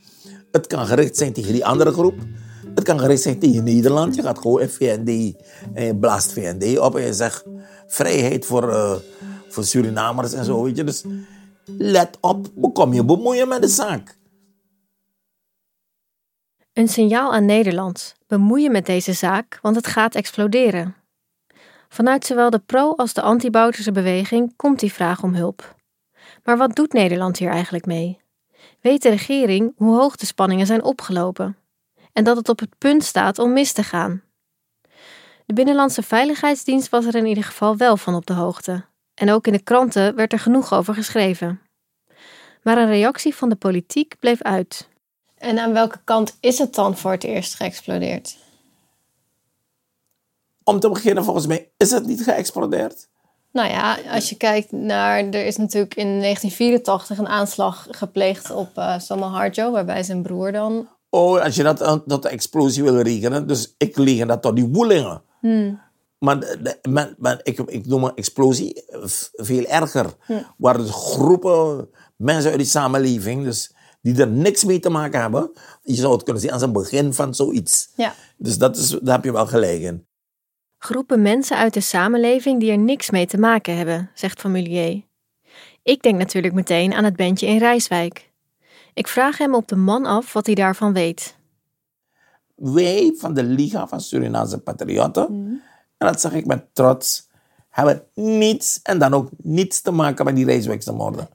Het 0.53 0.67
kan 0.67 0.87
gericht 0.87 1.17
zijn 1.17 1.33
tegen 1.33 1.53
die 1.53 1.67
andere 1.67 1.93
groep. 1.93 2.15
Het 2.75 2.85
kan 2.85 2.99
gericht 2.99 3.23
zijn 3.23 3.39
tegen 3.39 3.65
Nederland. 3.65 4.15
Je 4.15 4.23
gaat 4.23 4.39
gewoon 4.39 4.61
in 4.61 4.69
VND 4.69 5.35
en 5.75 5.85
je 5.85 5.97
blaast 5.97 6.33
VND 6.33 6.79
op 6.79 6.97
en 6.97 7.03
je 7.03 7.15
zegt 7.15 7.45
vrijheid 7.87 8.47
voor, 8.47 8.73
eh, 8.73 8.95
voor 9.49 9.65
Surinamers 9.65 10.33
en 10.33 10.45
zo. 10.45 10.63
Weet 10.63 10.77
je. 10.77 10.85
Dus 10.85 11.05
let 11.65 12.19
op, 12.21 12.49
bekom 12.55 12.93
je 12.93 13.05
bemoeien 13.05 13.49
met 13.49 13.63
de 13.63 13.69
zaak. 13.69 14.17
Een 16.73 16.89
signaal 16.89 17.33
aan 17.33 17.45
Nederland. 17.45 18.15
Bemoeien 18.27 18.73
met 18.73 18.87
deze 18.87 19.13
zaak, 19.13 19.59
want 19.63 19.77
het 19.77 19.87
gaat 19.87 20.15
exploderen. 20.15 20.95
Vanuit 21.95 22.27
zowel 22.27 22.51
de 22.51 22.59
pro- 22.59 22.95
als 22.97 23.13
de 23.13 23.21
anti-Bouterse 23.21 23.93
beweging 23.93 24.57
komt 24.57 24.81
die 24.81 24.93
vraag 24.93 25.23
om 25.23 25.35
hulp. 25.35 25.75
Maar 26.45 26.57
wat 26.57 26.75
doet 26.75 26.93
Nederland 26.93 27.39
hier 27.39 27.51
eigenlijk 27.51 27.87
mee? 27.87 28.21
Weet 28.81 29.03
de 29.03 29.09
regering 29.09 29.73
hoe 29.77 29.97
hoog 29.97 30.17
de 30.17 30.27
spanningen 30.27 30.67
zijn 30.67 30.83
opgelopen? 30.83 31.57
En 32.13 32.25
dat 32.25 32.37
het 32.37 32.49
op 32.49 32.59
het 32.59 32.79
punt 32.79 33.05
staat 33.05 33.39
om 33.39 33.53
mis 33.53 33.73
te 33.73 33.83
gaan? 33.83 34.23
De 35.47 35.55
Binnenlandse 35.55 36.03
Veiligheidsdienst 36.03 36.89
was 36.89 37.05
er 37.05 37.15
in 37.15 37.27
ieder 37.27 37.45
geval 37.45 37.77
wel 37.77 37.97
van 37.97 38.15
op 38.15 38.27
de 38.27 38.33
hoogte. 38.33 38.85
En 39.15 39.31
ook 39.31 39.47
in 39.47 39.53
de 39.53 39.63
kranten 39.63 40.15
werd 40.15 40.33
er 40.33 40.39
genoeg 40.39 40.73
over 40.73 40.95
geschreven. 40.95 41.61
Maar 42.63 42.79
een 42.79 42.89
reactie 42.89 43.35
van 43.35 43.49
de 43.49 43.57
politiek 43.57 44.17
bleef 44.19 44.43
uit. 44.43 44.89
En 45.39 45.59
aan 45.59 45.73
welke 45.73 46.01
kant 46.05 46.37
is 46.41 46.59
het 46.59 46.75
dan 46.75 46.97
voor 46.97 47.11
het 47.11 47.25
eerst 47.25 47.55
geëxplodeerd? 47.55 48.44
Om 50.65 50.81
te 50.81 50.89
beginnen, 50.89 51.25
volgens 51.25 51.47
mij 51.47 51.71
is 51.77 51.91
het 51.91 52.07
niet 52.07 52.23
geëxplodeerd. 52.23 53.09
Nou 53.53 53.69
ja, 53.69 53.99
als 54.11 54.29
je 54.29 54.37
kijkt 54.37 54.73
naar. 54.73 55.19
Er 55.19 55.47
is 55.47 55.57
natuurlijk 55.57 55.95
in 55.95 56.21
1984 56.21 57.19
een 57.19 57.29
aanslag 57.29 57.87
gepleegd 57.91 58.51
op 58.51 58.79
uh, 58.79 58.99
Samuel 58.99 59.31
Harjo, 59.31 59.71
waarbij 59.71 60.03
zijn 60.03 60.23
broer 60.23 60.53
dan. 60.53 60.89
Oh, 61.11 61.41
als 61.41 61.55
je 61.55 61.63
dat 61.63 62.03
tot 62.07 62.23
de 62.23 62.29
explosie 62.29 62.83
wil 62.83 63.01
rekenen, 63.01 63.47
dus 63.47 63.75
ik 63.79 63.97
liegen 63.97 64.27
dat 64.27 64.43
tot 64.43 64.57
die 64.57 64.67
woelingen. 64.67 65.23
Hmm. 65.41 65.81
Maar, 66.19 66.41
de, 66.41 66.59
de, 66.63 66.89
maar, 66.89 67.15
maar 67.19 67.41
ik, 67.43 67.59
ik 67.59 67.87
noem 67.87 68.05
een 68.05 68.15
explosie 68.15 68.85
veel 69.33 69.65
erger. 69.65 70.07
Hmm. 70.27 70.47
Waar 70.57 70.77
dus 70.77 70.91
groepen 70.91 71.89
mensen 72.17 72.51
uit 72.51 72.59
die 72.59 72.69
samenleving, 72.69 73.45
dus 73.45 73.75
die 74.03 74.21
er 74.21 74.29
niks 74.29 74.65
mee 74.65 74.81
te 74.81 74.91
maken 74.91 75.21
hebben. 75.21 75.51
Je 75.83 75.95
zou 75.95 76.13
het 76.13 76.23
kunnen 76.23 76.43
zien 76.43 76.53
als 76.53 76.63
een 76.63 76.73
begin 76.73 77.13
van 77.13 77.35
zoiets. 77.35 77.89
Ja. 77.97 78.15
Dus 78.37 78.59
dat 78.59 78.77
is, 78.77 78.89
daar 79.03 79.15
heb 79.15 79.25
je 79.25 79.33
wel 79.33 79.47
gelijk 79.47 79.81
in. 79.81 80.07
Groepen 80.85 81.23
mensen 81.23 81.57
uit 81.57 81.75
de 81.75 81.81
samenleving 81.81 82.61
die 82.61 82.71
er 82.71 82.79
niks 82.79 83.11
mee 83.11 83.27
te 83.27 83.39
maken 83.39 83.77
hebben, 83.77 84.11
zegt 84.15 84.41
Familier. 84.41 85.03
Ik 85.83 86.03
denk 86.03 86.19
natuurlijk 86.19 86.55
meteen 86.55 86.95
aan 86.95 87.05
het 87.05 87.17
bandje 87.17 87.47
in 87.47 87.59
Rijswijk. 87.59 88.33
Ik 88.95 89.09
vraag 89.09 89.39
hem 89.39 89.55
op 89.55 89.69
de 89.69 89.77
man 89.77 90.07
af 90.07 90.33
wat 90.33 90.47
hij 90.47 90.55
daarvan 90.55 90.93
weet. 90.93 91.37
Wij 92.55 93.15
van 93.17 93.35
de 93.35 93.43
Liga 93.43 93.89
van 93.89 94.01
Surinaamse 94.01 94.59
Patriotten, 94.59 95.27
en 95.97 96.07
dat 96.07 96.21
zeg 96.21 96.33
ik 96.33 96.47
met 96.47 96.65
trots, 96.73 97.29
hebben 97.71 98.03
niets 98.15 98.81
en 98.83 98.99
dan 98.99 99.15
ook 99.15 99.29
niets 99.43 99.81
te 99.81 99.91
maken 99.91 100.25
met 100.25 100.37
die 100.37 100.45
Rijswijkse 100.45 100.93
moorden. 100.93 101.29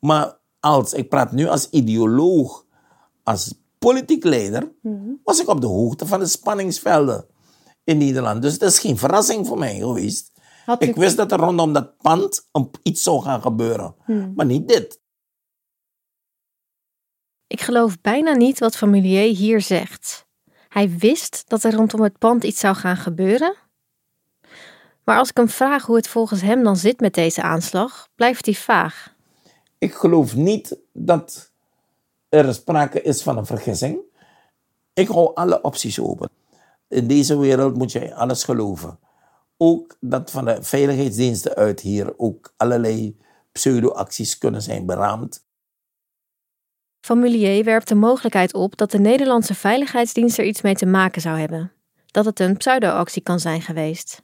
Maar 0.00 0.38
als, 0.60 0.92
ik 0.92 1.08
praat 1.08 1.32
nu 1.32 1.46
als 1.46 1.70
ideoloog, 1.70 2.64
als 3.22 3.54
politiek 3.78 4.24
leider, 4.24 4.72
was 5.24 5.40
ik 5.40 5.48
op 5.48 5.60
de 5.60 5.66
hoogte 5.66 6.06
van 6.06 6.18
de 6.18 6.26
spanningsvelden 6.26 7.26
in 7.86 7.98
Nederland. 7.98 8.42
Dus 8.42 8.52
het 8.52 8.62
is 8.62 8.78
geen 8.78 8.96
verrassing 8.98 9.46
voor 9.46 9.58
mij 9.58 9.74
geweest. 9.78 10.32
Had 10.64 10.82
ik 10.82 10.96
u- 10.96 11.00
wist 11.00 11.16
dat 11.16 11.32
er 11.32 11.38
rondom 11.38 11.72
dat 11.72 11.96
pand 11.98 12.46
iets 12.82 13.02
zou 13.02 13.22
gaan 13.22 13.42
gebeuren. 13.42 13.94
Hmm. 14.04 14.32
Maar 14.36 14.46
niet 14.46 14.68
dit. 14.68 15.00
Ik 17.46 17.60
geloof 17.60 18.00
bijna 18.00 18.32
niet 18.32 18.58
wat 18.58 18.76
Familier 18.76 19.34
hier 19.36 19.60
zegt. 19.60 20.26
Hij 20.68 20.90
wist 20.98 21.44
dat 21.48 21.64
er 21.64 21.74
rondom 21.74 22.00
het 22.02 22.18
pand 22.18 22.44
iets 22.44 22.60
zou 22.60 22.74
gaan 22.74 22.96
gebeuren. 22.96 23.54
Maar 25.04 25.18
als 25.18 25.28
ik 25.28 25.36
hem 25.36 25.48
vraag 25.48 25.86
hoe 25.86 25.96
het 25.96 26.08
volgens 26.08 26.40
hem 26.40 26.62
dan 26.62 26.76
zit 26.76 27.00
met 27.00 27.14
deze 27.14 27.42
aanslag, 27.42 28.08
blijft 28.14 28.44
hij 28.46 28.54
vaag. 28.54 29.14
Ik 29.78 29.94
geloof 29.94 30.34
niet 30.36 30.78
dat 30.92 31.52
er 32.28 32.54
sprake 32.54 33.02
is 33.02 33.22
van 33.22 33.36
een 33.38 33.46
vergissing. 33.46 33.98
Ik 34.92 35.08
hou 35.08 35.34
alle 35.34 35.60
opties 35.62 36.00
open. 36.00 36.30
In 36.88 37.06
deze 37.06 37.38
wereld 37.38 37.76
moet 37.76 37.92
je 37.92 38.14
alles 38.14 38.44
geloven. 38.44 38.98
Ook 39.56 39.96
dat 40.00 40.30
van 40.30 40.44
de 40.44 40.62
veiligheidsdiensten 40.62 41.54
uit 41.54 41.80
hier 41.80 42.18
ook 42.18 42.54
allerlei 42.56 43.16
pseudo-acties 43.52 44.38
kunnen 44.38 44.62
zijn 44.62 44.86
beraamd. 44.86 45.44
Familier 47.00 47.64
werpt 47.64 47.88
de 47.88 47.94
mogelijkheid 47.94 48.54
op 48.54 48.76
dat 48.76 48.90
de 48.90 48.98
Nederlandse 48.98 49.54
veiligheidsdienst 49.54 50.38
er 50.38 50.44
iets 50.44 50.62
mee 50.62 50.74
te 50.74 50.86
maken 50.86 51.20
zou 51.22 51.38
hebben. 51.38 51.72
Dat 52.06 52.24
het 52.24 52.40
een 52.40 52.56
pseudo-actie 52.56 53.22
kan 53.22 53.40
zijn 53.40 53.62
geweest. 53.62 54.22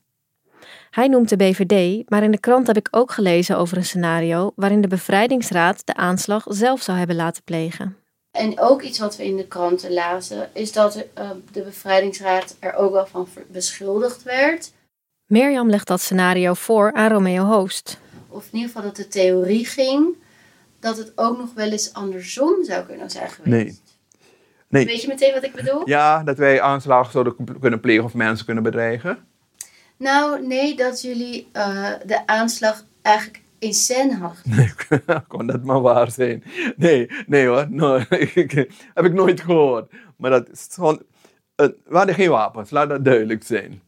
Hij 0.91 1.09
noemt 1.09 1.29
de 1.29 1.37
BVD, 1.37 2.11
maar 2.11 2.23
in 2.23 2.31
de 2.31 2.41
krant 2.41 2.67
heb 2.67 2.77
ik 2.77 2.89
ook 2.91 3.13
gelezen 3.13 3.57
over 3.57 3.77
een 3.77 3.85
scenario 3.85 4.53
waarin 4.57 4.81
de 4.81 4.89
bevrijdingsraad 4.89 5.87
de 5.87 5.95
aanslag 5.95 6.45
zelf 6.49 6.83
zou 6.83 6.99
hebben 6.99 7.17
laten 7.17 7.43
plegen. 7.43 7.97
En 8.33 8.61
ook 8.61 8.83
iets 8.83 8.99
wat 8.99 9.17
we 9.17 9.25
in 9.25 9.37
de 9.37 9.47
kranten 9.47 9.93
lazen, 9.93 10.51
is 10.53 10.73
dat 10.73 11.05
eh, 11.15 11.31
de 11.53 11.63
bevrijdingsraad 11.63 12.57
er 12.59 12.75
ook 12.75 12.93
wel 12.93 13.07
van 13.07 13.29
beschuldigd 13.47 14.23
werd. 14.23 14.73
Mirjam 15.27 15.71
legt 15.71 15.87
dat 15.87 16.01
scenario 16.01 16.55
voor 16.55 16.93
aan 16.93 17.11
Romeo 17.11 17.45
Hoost. 17.45 17.99
Of 18.29 18.45
in 18.45 18.53
ieder 18.53 18.69
geval 18.69 18.83
dat 18.83 18.97
de 18.97 19.09
theorie 19.09 19.67
ging 19.67 20.17
dat 20.81 20.97
het 20.97 21.13
ook 21.15 21.39
nog 21.39 21.55
wel 21.55 21.71
eens 21.71 21.93
andersom 21.93 22.65
zou 22.65 22.87
kunnen 22.87 23.11
zijn 23.11 23.31
geweest. 23.31 23.51
Nee. 23.51 23.81
nee. 24.69 24.85
Weet 24.85 25.03
je 25.03 25.09
meteen 25.09 25.35
wat 25.35 25.45
ik 25.45 25.55
bedoel? 25.55 25.89
Ja, 25.89 26.23
dat 26.23 26.39
wij 26.39 26.61
aanslagen 26.61 27.13
zouden 27.13 27.35
kunnen 27.61 27.81
plegen 27.81 28.05
of 28.05 28.15
mensen 28.15 28.45
kunnen 28.45 28.63
bedreigen. 28.63 29.27
Nou, 29.97 30.47
nee, 30.47 30.77
dat 30.77 31.03
jullie 31.03 31.49
eh, 31.53 31.91
de 32.07 32.27
aanslag 32.27 32.85
eigenlijk 33.03 33.42
in 33.63 33.75
scène 33.75 34.17
hadden. 34.17 34.43
Nee, 34.57 34.73
kon 35.29 35.47
dat 35.47 35.63
maar 35.63 35.81
waar 35.81 36.11
zijn. 36.11 36.45
Nee, 36.77 37.11
nee 37.27 37.47
hoor. 37.47 37.67
No, 37.71 37.93
heb 38.95 39.05
ik 39.05 39.13
nooit 39.13 39.41
gehoord. 39.41 39.93
Maar 40.17 40.31
dat 40.31 40.49
is 40.51 40.69
gewoon... 40.71 41.03
we 41.57 41.75
hadden 41.91 42.15
geen 42.15 42.31
wapens, 42.31 42.71
laat 42.71 42.89
dat 42.89 43.05
duidelijk 43.05 43.45
zijn. 43.45 43.83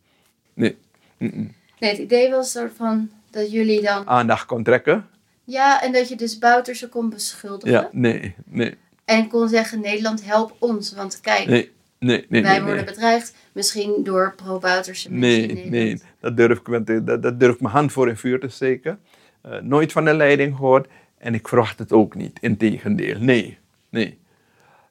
Nee. 0.55 0.77
Nee, 1.19 1.91
het 1.91 1.99
idee 1.99 2.31
was 2.31 2.51
soort 2.51 2.73
van 2.77 3.11
dat 3.31 3.53
jullie 3.53 3.83
dan... 3.83 4.09
Aandacht 4.09 4.47
kon 4.47 4.63
trekken. 4.63 5.07
Ja, 5.45 5.83
en 5.83 5.93
dat 5.93 6.09
je 6.09 6.17
dus 6.17 6.39
Bouterse 6.39 6.89
kon 6.89 7.11
beschuldigen. 7.11 7.71
Ja, 7.71 7.89
nee, 7.93 8.35
nee, 8.45 8.75
En 9.05 9.29
kon 9.29 9.49
zeggen, 9.49 9.81
Nederland, 9.81 10.25
help 10.25 10.57
ons. 10.59 10.95
Want 10.95 11.21
kijk, 11.21 11.47
nee, 11.47 11.71
nee, 11.99 12.27
nee. 12.29 12.43
wij 12.43 12.53
nee, 12.53 12.63
worden 12.63 12.85
nee. 12.85 12.95
bedreigd. 12.95 13.35
Misschien 13.53 14.01
door 14.03 14.35
pro-Bouterse 14.37 15.13
mensen 15.13 15.55
Nee, 15.55 15.71
nee, 15.71 16.01
dat 16.21 16.37
durf 16.37 16.59
ik, 16.59 16.87
dat, 17.07 17.23
dat 17.23 17.41
durf 17.41 17.55
ik 17.55 17.61
mijn 17.61 17.75
hand 17.75 17.93
voor 17.93 18.09
in 18.09 18.17
vuur 18.17 18.41
te 18.41 18.49
steken. 18.49 19.01
Eh, 19.45 19.61
nooit 19.61 19.93
van 19.93 20.05
de 20.05 20.15
leiding 20.15 20.57
gehoord 20.57 20.89
en 21.19 21.35
ik 21.35 21.49
verwacht 21.49 21.79
het 21.79 21.93
ook 21.93 22.15
niet. 22.15 22.39
Integendeel, 22.41 23.19
nee, 23.19 23.59
nee. 23.89 24.19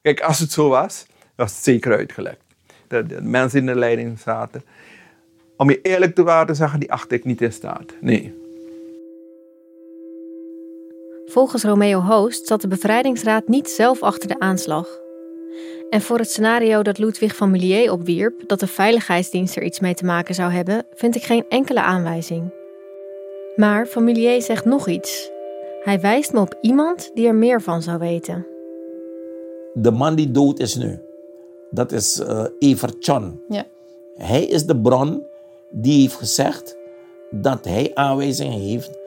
Kijk, 0.02 0.20
als 0.20 0.38
het 0.38 0.52
zo 0.52 0.68
was, 0.68 1.06
was 1.34 1.54
het 1.54 1.64
zeker 1.64 1.96
uitgelekt. 1.96 2.42
Dat 2.86 3.22
mensen 3.22 3.58
in 3.58 3.66
de 3.66 3.74
leiding 3.74 4.18
zaten. 4.18 4.62
Om 5.56 5.70
je 5.70 5.80
eerlijk 5.80 6.14
te 6.14 6.22
waar 6.22 6.46
te 6.46 6.54
zeggen, 6.54 6.80
die 6.80 6.92
acht 6.92 7.12
ik 7.12 7.24
niet 7.24 7.42
in 7.42 7.52
staat. 7.52 7.94
Nee. 8.00 8.42
Volgens 11.26 11.64
Romeo 11.64 12.00
Hoost 12.00 12.46
zat 12.46 12.60
de 12.60 12.68
bevrijdingsraad 12.68 13.48
niet 13.48 13.70
zelf 13.70 14.02
achter 14.02 14.28
de 14.28 14.38
aanslag. 14.38 14.88
En 15.90 16.02
voor 16.02 16.18
het 16.18 16.30
scenario 16.30 16.82
dat 16.82 16.98
Ludwig 16.98 17.36
van 17.36 17.50
Millier 17.50 17.92
opwierp, 17.92 18.48
dat 18.48 18.60
de 18.60 18.66
veiligheidsdienst 18.66 19.56
er 19.56 19.62
iets 19.62 19.80
mee 19.80 19.94
te 19.94 20.04
maken 20.04 20.34
zou 20.34 20.52
hebben, 20.52 20.86
vind 20.94 21.16
ik 21.16 21.22
geen 21.22 21.44
enkele 21.48 21.82
aanwijzing. 21.82 22.63
Maar 23.56 23.86
van 23.86 24.04
Millier 24.04 24.42
zegt 24.42 24.64
nog 24.64 24.88
iets. 24.88 25.30
Hij 25.82 26.00
wijst 26.00 26.32
me 26.32 26.40
op 26.40 26.58
iemand 26.60 27.10
die 27.14 27.26
er 27.26 27.34
meer 27.34 27.62
van 27.62 27.82
zou 27.82 27.98
weten. 27.98 28.46
De 29.74 29.90
man 29.90 30.14
die 30.14 30.30
dood 30.30 30.58
is 30.58 30.74
nu, 30.74 30.98
dat 31.70 31.92
is 31.92 32.20
eh 32.20 32.44
Evert 32.58 33.04
John. 33.04 33.40
Ja. 33.48 33.64
Hij 34.14 34.44
is 34.44 34.66
de 34.66 34.80
bron 34.80 35.26
die 35.70 36.00
heeft 36.00 36.14
gezegd 36.14 36.76
dat 37.30 37.64
hij 37.64 37.90
aanwijzingen 37.94 38.60
heeft 38.60 38.98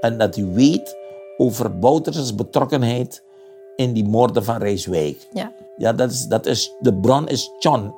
en 0.00 0.18
dat 0.18 0.34
hij 0.34 0.46
weet 0.52 0.96
over 1.36 1.78
Bouterses 1.78 2.34
betrokkenheid 2.34 3.22
in 3.76 3.92
die 3.92 4.04
moorden 4.04 4.44
van 4.44 4.56
Rijswijk. 4.56 5.28
Ja. 5.32 5.52
Ja, 5.76 5.92
dat 5.92 6.10
is, 6.10 6.26
dat 6.26 6.46
is, 6.46 6.74
de 6.78 6.94
bron 6.94 7.28
is 7.28 7.52
John. 7.58 7.94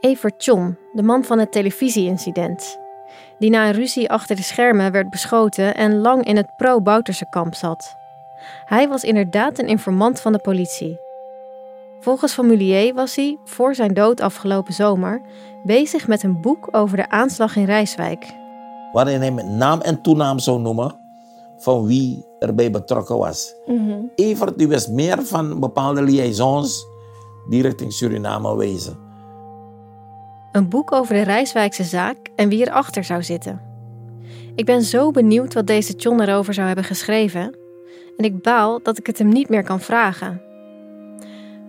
Evert 0.00 0.44
John, 0.44 0.76
de 0.92 1.02
man 1.02 1.24
van 1.24 1.38
het 1.38 1.52
televisieincident. 1.52 2.78
Die 3.38 3.50
na 3.50 3.66
een 3.66 3.74
ruzie 3.74 4.10
achter 4.10 4.36
de 4.36 4.42
schermen 4.42 4.92
werd 4.92 5.10
beschoten 5.10 5.74
en 5.74 5.98
lang 5.98 6.24
in 6.24 6.36
het 6.36 6.56
pro-Bouterse 6.56 7.26
kamp 7.30 7.54
zat. 7.54 7.96
Hij 8.64 8.88
was 8.88 9.04
inderdaad 9.04 9.58
een 9.58 9.68
informant 9.68 10.20
van 10.20 10.32
de 10.32 10.38
politie. 10.38 10.98
Volgens 12.00 12.32
Familier 12.32 12.94
was 12.94 13.16
hij, 13.16 13.38
voor 13.44 13.74
zijn 13.74 13.94
dood 13.94 14.20
afgelopen 14.20 14.72
zomer, 14.72 15.20
bezig 15.64 16.06
met 16.06 16.22
een 16.22 16.40
boek 16.40 16.68
over 16.70 16.96
de 16.96 17.10
aanslag 17.10 17.56
in 17.56 17.64
Rijswijk. 17.64 18.26
Waarin 18.92 19.20
hij 19.20 19.32
met 19.32 19.46
naam 19.46 19.80
en 19.80 20.02
toenaam 20.02 20.38
zou 20.38 20.60
noemen 20.60 20.94
van 21.56 21.86
wie 21.86 22.26
erbij 22.38 22.70
betrokken 22.70 23.18
was. 23.18 23.54
Evert 24.14 24.58
die 24.58 24.68
wist 24.68 24.90
meer 24.90 25.22
van 25.22 25.60
bepaalde 25.60 26.02
liaisons 26.02 26.86
die 27.48 27.62
richting 27.62 27.92
Suriname 27.92 28.56
wezen. 28.56 29.07
Een 30.52 30.68
boek 30.68 30.92
over 30.92 31.14
de 31.14 31.22
Rijswijkse 31.22 31.84
zaak 31.84 32.16
en 32.36 32.48
wie 32.48 32.66
erachter 32.66 33.04
zou 33.04 33.22
zitten. 33.22 33.60
Ik 34.54 34.64
ben 34.64 34.82
zo 34.82 35.10
benieuwd 35.10 35.54
wat 35.54 35.66
deze 35.66 35.92
John 35.92 36.20
erover 36.20 36.54
zou 36.54 36.66
hebben 36.66 36.84
geschreven. 36.84 37.56
En 38.16 38.24
ik 38.24 38.42
baal 38.42 38.82
dat 38.82 38.98
ik 38.98 39.06
het 39.06 39.18
hem 39.18 39.28
niet 39.28 39.48
meer 39.48 39.62
kan 39.62 39.80
vragen. 39.80 40.42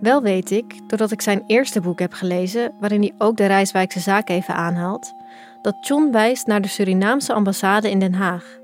Wel 0.00 0.22
weet 0.22 0.50
ik, 0.50 0.88
doordat 0.88 1.10
ik 1.10 1.20
zijn 1.20 1.44
eerste 1.46 1.80
boek 1.80 1.98
heb 1.98 2.12
gelezen, 2.12 2.74
waarin 2.80 3.00
hij 3.00 3.14
ook 3.18 3.36
de 3.36 3.46
Rijswijkse 3.46 4.00
zaak 4.00 4.28
even 4.28 4.54
aanhaalt, 4.54 5.12
dat 5.62 5.86
John 5.86 6.10
wijst 6.12 6.46
naar 6.46 6.60
de 6.60 6.68
Surinaamse 6.68 7.32
ambassade 7.32 7.90
in 7.90 7.98
Den 7.98 8.14
Haag. 8.14 8.58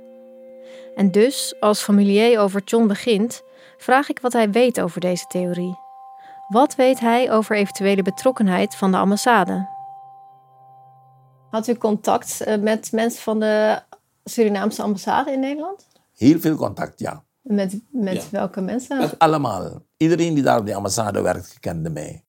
En 0.95 1.11
dus, 1.11 1.55
als 1.61 1.83
familier 1.83 2.41
over 2.41 2.63
John 2.65 2.87
begint, 2.87 3.43
vraag 3.77 4.09
ik 4.09 4.19
wat 4.21 4.33
hij 4.33 4.51
weet 4.51 4.81
over 4.81 5.01
deze 5.01 5.27
theorie. 5.27 5.79
Wat 6.49 6.75
weet 6.75 7.01
hij 7.01 7.33
over 7.33 7.57
eventuele 7.57 8.03
betrokkenheid 8.03 8.75
van 8.75 8.91
de 8.91 8.97
ambassade? 8.97 9.76
Had 11.57 11.69
u 11.69 11.75
contact 11.75 12.41
eh, 12.41 12.59
met 12.59 12.93
mensen 12.93 13.23
van 13.23 13.41
de 13.41 13.79
Surinaamse 14.25 14.83
ambassade 14.83 15.33
in 15.33 15.41
Nederland? 15.41 15.87
Heel 16.17 16.41
veel 16.41 16.57
contact, 16.57 16.99
ja. 16.99 17.25
Met, 17.43 17.81
met 17.91 18.31
welke 18.31 18.61
mensen? 18.61 18.99
Met 18.99 19.19
allemaal. 19.19 19.83
Iedereen 19.97 20.35
die 20.35 20.43
daar 20.43 20.59
op 20.59 20.67
de 20.67 20.75
ambassade 20.75 21.21
werkt, 21.21 21.57
kende 21.61 21.91
mij. 21.91 22.25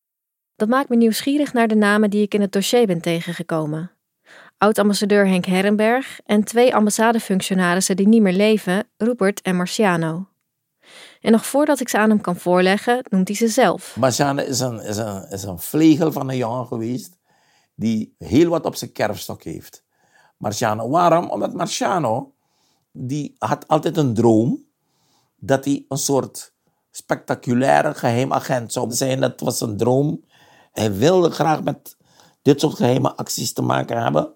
Dat 0.55 0.67
maakt 0.67 0.89
me 0.89 0.95
nieuwsgierig 0.95 1.53
naar 1.53 1.67
de 1.67 1.75
namen 1.75 2.09
die 2.09 2.21
ik 2.21 2.33
in 2.33 2.41
het 2.41 2.51
dossier 2.51 2.85
ben 2.85 3.01
tegengekomen. 3.01 3.91
Oud-ambassadeur 4.57 5.27
Henk 5.27 5.45
Herrenberg 5.45 6.19
en 6.25 6.43
twee 6.43 6.75
ambassadefunctionarissen 6.75 7.95
die 7.95 8.07
niet 8.07 8.21
meer 8.21 8.33
leven, 8.33 8.83
Rupert 8.97 9.41
en 9.41 9.55
Marciano. 9.55 10.27
En 11.21 11.31
nog 11.31 11.45
voordat 11.45 11.79
ik 11.79 11.89
ze 11.89 11.97
aan 11.97 12.09
hem 12.09 12.21
kan 12.21 12.35
voorleggen, 12.35 13.05
noemt 13.09 13.27
hij 13.27 13.37
ze 13.37 13.47
zelf. 13.47 13.95
Marciano 13.99 14.43
is 14.43 14.59
een, 14.59 14.79
is, 14.81 14.97
een, 14.97 15.29
is 15.29 15.43
een 15.43 15.59
vlegel 15.59 16.11
van 16.11 16.29
een 16.29 16.37
jongen 16.37 16.65
geweest 16.65 17.16
die 17.77 18.15
heel 18.17 18.49
wat 18.49 18.65
op 18.65 18.75
zijn 18.75 18.91
kerfstok 18.91 19.43
heeft. 19.43 19.83
Marciano, 20.37 20.89
waarom? 20.89 21.29
Omdat 21.29 21.53
Marciano, 21.53 22.33
die 22.91 23.35
had 23.37 23.67
altijd 23.67 23.97
een 23.97 24.13
droom 24.13 24.65
dat 25.35 25.65
hij 25.65 25.85
een 25.89 25.97
soort 25.97 26.53
spectaculaire 26.91 27.93
geheimagent 27.93 28.73
zou 28.73 28.91
zijn. 28.91 29.19
Dat 29.19 29.39
was 29.39 29.61
een 29.61 29.77
droom. 29.77 30.23
Hij 30.71 30.93
wilde 30.93 31.29
graag 31.29 31.63
met 31.63 31.97
dit 32.41 32.59
soort 32.59 32.75
geheime 32.75 33.15
acties 33.15 33.53
te 33.53 33.61
maken 33.61 34.01
hebben. 34.03 34.33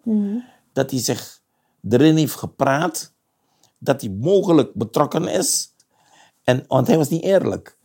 Dat 0.73 0.91
hij 0.91 0.99
zich 0.99 1.41
erin 1.89 2.17
heeft 2.17 2.35
gepraat. 2.35 3.13
Dat 3.77 4.01
hij 4.01 4.09
mogelijk 4.09 4.73
betrokken 4.73 5.27
is. 5.27 5.75
En, 6.43 6.63
want 6.67 6.87
hij 6.87 6.97
was 6.97 7.09
niet 7.09 7.23
eerlijk. 7.23 7.77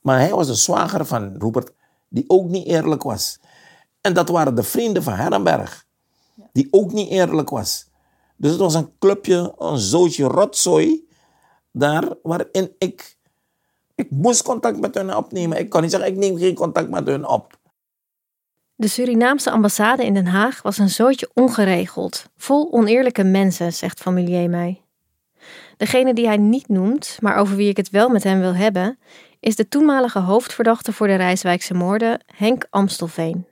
Maar 0.00 0.18
hij 0.18 0.30
was 0.30 0.46
de 0.46 0.54
zwager 0.54 1.06
van 1.06 1.36
Rupert, 1.38 1.72
die 2.08 2.24
ook 2.26 2.48
niet 2.48 2.66
eerlijk 2.66 3.02
was. 3.02 3.40
En 4.04 4.12
dat 4.12 4.28
waren 4.28 4.54
de 4.54 4.62
vrienden 4.62 5.02
van 5.02 5.12
Herrenberg, 5.12 5.86
die 6.52 6.68
ook 6.70 6.92
niet 6.92 7.10
eerlijk 7.10 7.50
was. 7.50 7.90
Dus 8.36 8.50
het 8.50 8.60
was 8.60 8.74
een 8.74 8.98
clubje, 8.98 9.54
een 9.58 9.78
zootje 9.78 10.24
rotzooi, 10.24 11.08
daar 11.72 12.04
waarin 12.22 12.74
ik, 12.78 13.16
ik 13.94 14.10
moest 14.10 14.42
contact 14.42 14.80
met 14.80 14.94
hun 14.94 15.16
opnemen. 15.16 15.58
Ik 15.58 15.70
kon 15.70 15.82
niet 15.82 15.90
zeggen, 15.90 16.10
ik 16.10 16.16
neem 16.16 16.36
geen 16.36 16.54
contact 16.54 16.90
met 16.90 17.06
hun 17.06 17.26
op. 17.26 17.58
De 18.74 18.88
Surinaamse 18.88 19.50
ambassade 19.50 20.04
in 20.04 20.14
Den 20.14 20.26
Haag 20.26 20.62
was 20.62 20.78
een 20.78 20.90
zootje 20.90 21.30
ongeregeld, 21.34 22.24
vol 22.36 22.72
oneerlijke 22.72 23.24
mensen, 23.24 23.72
zegt 23.72 24.00
familier 24.00 24.50
mij. 24.50 24.82
Degene 25.76 26.14
die 26.14 26.26
hij 26.26 26.36
niet 26.36 26.68
noemt, 26.68 27.16
maar 27.20 27.36
over 27.36 27.56
wie 27.56 27.68
ik 27.68 27.76
het 27.76 27.90
wel 27.90 28.08
met 28.08 28.22
hem 28.22 28.40
wil 28.40 28.54
hebben, 28.54 28.98
is 29.40 29.56
de 29.56 29.68
toenmalige 29.68 30.18
hoofdverdachte 30.18 30.92
voor 30.92 31.06
de 31.06 31.14
Rijswijkse 31.14 31.74
moorden, 31.74 32.24
Henk 32.26 32.66
Amstelveen. 32.70 33.46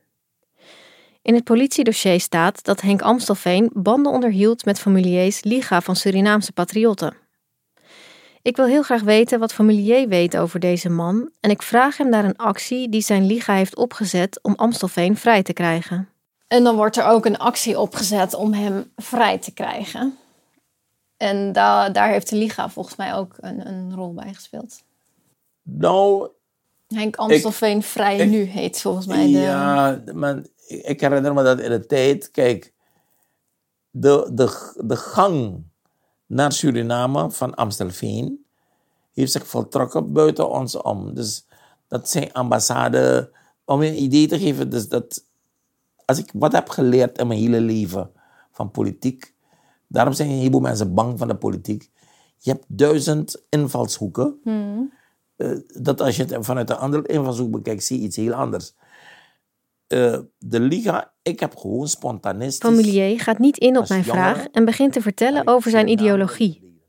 In 1.22 1.34
het 1.34 1.44
politiedossier 1.44 2.20
staat 2.20 2.64
dat 2.64 2.80
Henk 2.80 3.02
Amstelveen 3.02 3.70
banden 3.72 4.12
onderhield 4.12 4.64
met 4.64 4.78
familiers 4.78 5.42
Liga 5.44 5.80
van 5.80 5.96
Surinaamse 5.96 6.52
Patriotten. 6.52 7.14
Ik 8.42 8.56
wil 8.56 8.66
heel 8.66 8.82
graag 8.82 9.02
weten 9.02 9.38
wat 9.38 9.52
familier 9.52 10.08
weet 10.08 10.36
over 10.36 10.60
deze 10.60 10.88
man 10.88 11.30
en 11.40 11.50
ik 11.50 11.62
vraag 11.62 11.96
hem 11.96 12.08
naar 12.08 12.24
een 12.24 12.36
actie 12.36 12.88
die 12.88 13.00
zijn 13.00 13.26
Liga 13.26 13.54
heeft 13.54 13.76
opgezet 13.76 14.38
om 14.42 14.54
Amstelveen 14.54 15.16
vrij 15.16 15.42
te 15.42 15.52
krijgen. 15.52 16.08
En 16.48 16.64
dan 16.64 16.76
wordt 16.76 16.96
er 16.96 17.04
ook 17.04 17.26
een 17.26 17.38
actie 17.38 17.78
opgezet 17.80 18.34
om 18.34 18.52
hem 18.52 18.90
vrij 18.96 19.38
te 19.38 19.52
krijgen. 19.52 20.16
En 21.16 21.52
da 21.52 21.88
daar 21.90 22.08
heeft 22.08 22.28
de 22.28 22.36
Liga 22.36 22.68
volgens 22.70 22.96
mij 22.96 23.14
ook 23.14 23.34
een, 23.40 23.66
een 23.68 23.94
rol 23.94 24.12
bij 24.14 24.34
gespeeld. 24.34 24.82
Nou, 25.62 26.28
Henk 26.88 27.16
Amstelveen 27.16 27.82
Vrij 27.82 28.16
ik- 28.18 28.30
Nu 28.30 28.42
heet 28.42 28.80
volgens 28.80 29.06
mij 29.06 29.22
de... 29.24 29.30
Ja, 29.30 30.02
maar 30.12 30.42
ik 30.80 31.00
herinner 31.00 31.34
me 31.34 31.42
dat 31.42 31.60
in 31.60 31.70
de 31.70 31.86
tijd, 31.86 32.30
kijk, 32.30 32.72
de, 33.90 34.30
de, 34.32 34.72
de 34.84 34.96
gang 34.96 35.62
naar 36.26 36.52
Suriname 36.52 37.30
van 37.30 37.54
Amstelveen 37.54 38.44
heeft 39.12 39.32
zich 39.32 39.46
voltrokken 39.46 40.12
buiten 40.12 40.50
ons 40.50 40.76
om. 40.76 41.14
Dus 41.14 41.46
dat 41.88 42.08
zijn 42.08 42.32
ambassade, 42.32 43.30
om 43.64 43.82
je 43.82 43.90
een 43.90 44.02
idee 44.02 44.26
te 44.26 44.38
geven, 44.38 44.70
dus 44.70 44.88
dat 44.88 45.24
als 46.04 46.18
ik 46.18 46.30
wat 46.34 46.52
heb 46.52 46.68
geleerd 46.68 47.18
in 47.18 47.26
mijn 47.26 47.40
hele 47.40 47.60
leven 47.60 48.10
van 48.52 48.70
politiek, 48.70 49.34
daarom 49.86 50.12
zijn 50.12 50.28
een 50.28 50.36
heleboel 50.36 50.60
mensen 50.60 50.94
bang 50.94 51.18
van 51.18 51.28
de 51.28 51.36
politiek. 51.36 51.90
Je 52.38 52.50
hebt 52.50 52.64
duizend 52.68 53.42
invalshoeken. 53.48 54.40
Hmm. 54.42 54.92
Eh, 55.36 55.56
dat 55.76 56.00
als 56.00 56.16
je 56.16 56.24
het 56.24 56.46
vanuit 56.46 56.70
een 56.70 56.76
andere 56.76 57.06
invalshoek 57.06 57.50
bekijkt, 57.50 57.84
zie 57.84 57.98
je 57.98 58.04
iets 58.04 58.16
heel 58.16 58.32
anders. 58.32 58.74
Eh, 59.92 60.18
de 60.38 60.60
Liga, 60.60 61.12
ik 61.22 61.40
heb 61.40 61.56
gewoon 61.56 61.88
spontanistisch... 61.88 62.70
Familier 62.70 63.20
gaat 63.20 63.38
niet 63.38 63.58
in 63.58 63.78
op 63.78 63.88
mijn 63.88 64.04
vraag 64.04 64.46
en 64.46 64.64
begint 64.64 64.92
te 64.92 65.02
vertellen 65.02 65.46
over 65.46 65.70
zijn 65.70 65.88
ideologie. 65.88 66.80